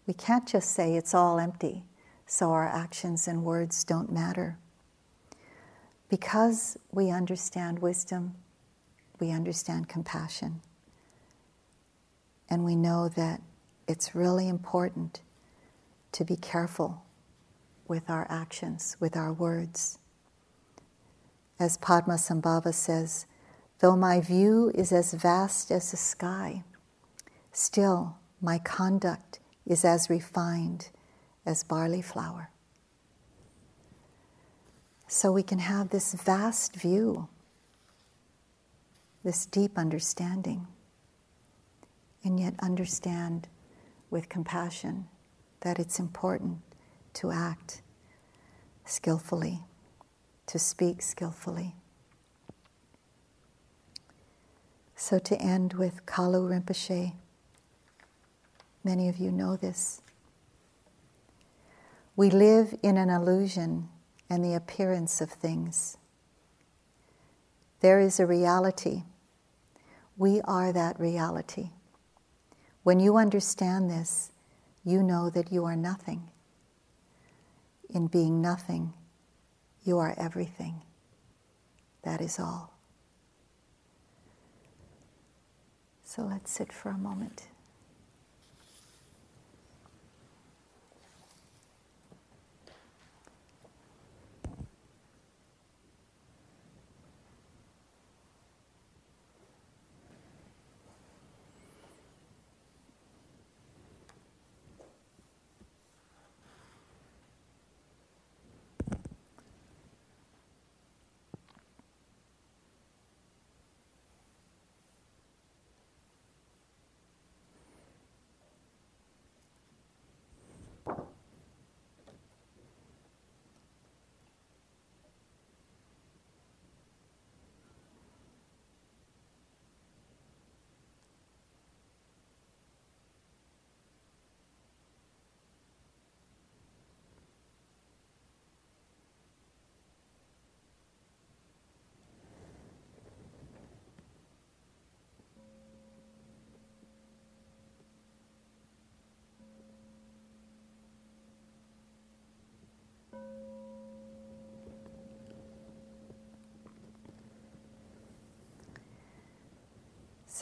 We 0.06 0.14
can't 0.14 0.48
just 0.48 0.72
say 0.72 0.96
it's 0.96 1.14
all 1.14 1.40
empty, 1.40 1.84
so 2.26 2.52
our 2.52 2.68
actions 2.68 3.28
and 3.28 3.44
words 3.44 3.84
don't 3.84 4.12
matter. 4.12 4.58
Because 6.10 6.78
we 6.92 7.10
understand 7.10 7.80
wisdom, 7.80 8.36
we 9.20 9.32
understand 9.32 9.88
compassion, 9.88 10.62
and 12.50 12.66
we 12.66 12.76
know 12.76 13.08
that 13.10 13.42
it's 13.92 14.16
really 14.16 14.48
important 14.48 15.22
to 16.14 16.24
be 16.24 16.38
careful 16.38 17.04
with 17.90 18.10
our 18.10 18.26
actions, 18.30 18.96
with 19.02 19.18
our 19.18 19.34
words. 19.34 20.00
As 21.60 21.78
Padmasambhava 21.78 22.74
says, 22.74 23.26
though 23.80 23.98
my 23.98 24.22
view 24.22 24.72
is 24.74 24.94
as 24.94 25.14
vast 25.14 25.72
as 25.72 25.92
the 25.92 25.98
sky, 25.98 26.64
still 27.52 28.16
my 28.42 28.60
conduct 28.60 29.40
is 29.68 29.84
as 29.84 30.10
refined 30.10 30.88
as 31.46 31.66
barley 31.66 32.02
flour. 32.02 32.50
So 35.10 35.34
we 35.34 35.44
can 35.44 35.60
have 35.60 35.90
this 35.90 36.14
vast 36.14 36.78
view, 36.78 37.28
this 39.26 39.46
deep 39.46 39.78
understanding, 39.78 40.66
and 42.24 42.40
yet 42.40 42.54
understand 42.62 43.50
with 44.12 44.30
compassion 44.30 45.08
that 45.62 45.80
it's 45.80 45.98
important 45.98 46.60
to 47.14 47.32
act 47.32 47.82
skillfully, 48.86 49.62
to 50.46 50.60
speak 50.60 51.02
skillfully. 51.02 51.76
So, 54.96 55.18
to 55.18 55.42
end 55.42 55.74
with 55.74 56.06
Kalu 56.06 56.48
Rinpoche, 56.48 57.14
many 58.84 59.10
of 59.10 59.18
you 59.18 59.32
know 59.32 59.56
this. 59.56 60.02
We 62.16 62.30
live 62.30 62.76
in 62.84 62.98
an 62.98 63.10
illusion 63.10 63.90
and 64.30 64.44
the 64.44 64.54
appearance 64.54 65.22
of 65.22 65.32
things. 65.32 65.98
There 67.80 68.00
is 68.00 68.20
a 68.20 68.28
reality. 68.28 69.04
We 70.18 70.42
are 70.42 70.72
that 70.72 71.00
reality. 71.00 71.72
When 72.84 73.00
you 73.00 73.18
understand 73.18 73.90
this, 73.90 74.32
you 74.84 75.04
know 75.04 75.30
that 75.30 75.52
you 75.52 75.66
are 75.66 75.76
nothing. 75.76 76.30
In 77.90 78.08
being 78.08 78.42
nothing, 78.42 78.94
you 79.84 80.00
are 80.00 80.16
everything. 80.18 80.82
That 82.04 82.22
is 82.22 82.40
all. 82.40 82.74
So 86.04 86.24
let's 86.24 86.52
sit 86.52 86.74
for 86.74 86.90
a 86.90 86.98
moment. 86.98 87.48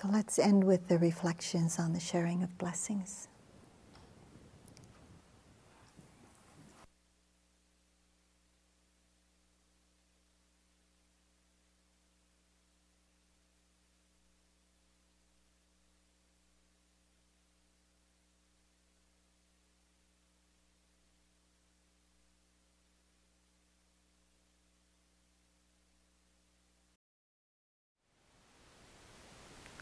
So 0.02 0.08
let's 0.08 0.39
end 0.39 0.64
with 0.64 0.88
the 0.88 0.97
reflections 0.97 1.78
on 1.80 1.91
the 1.91 2.00
sharing 2.00 2.41
of 2.41 2.58
blessings. 2.58 3.29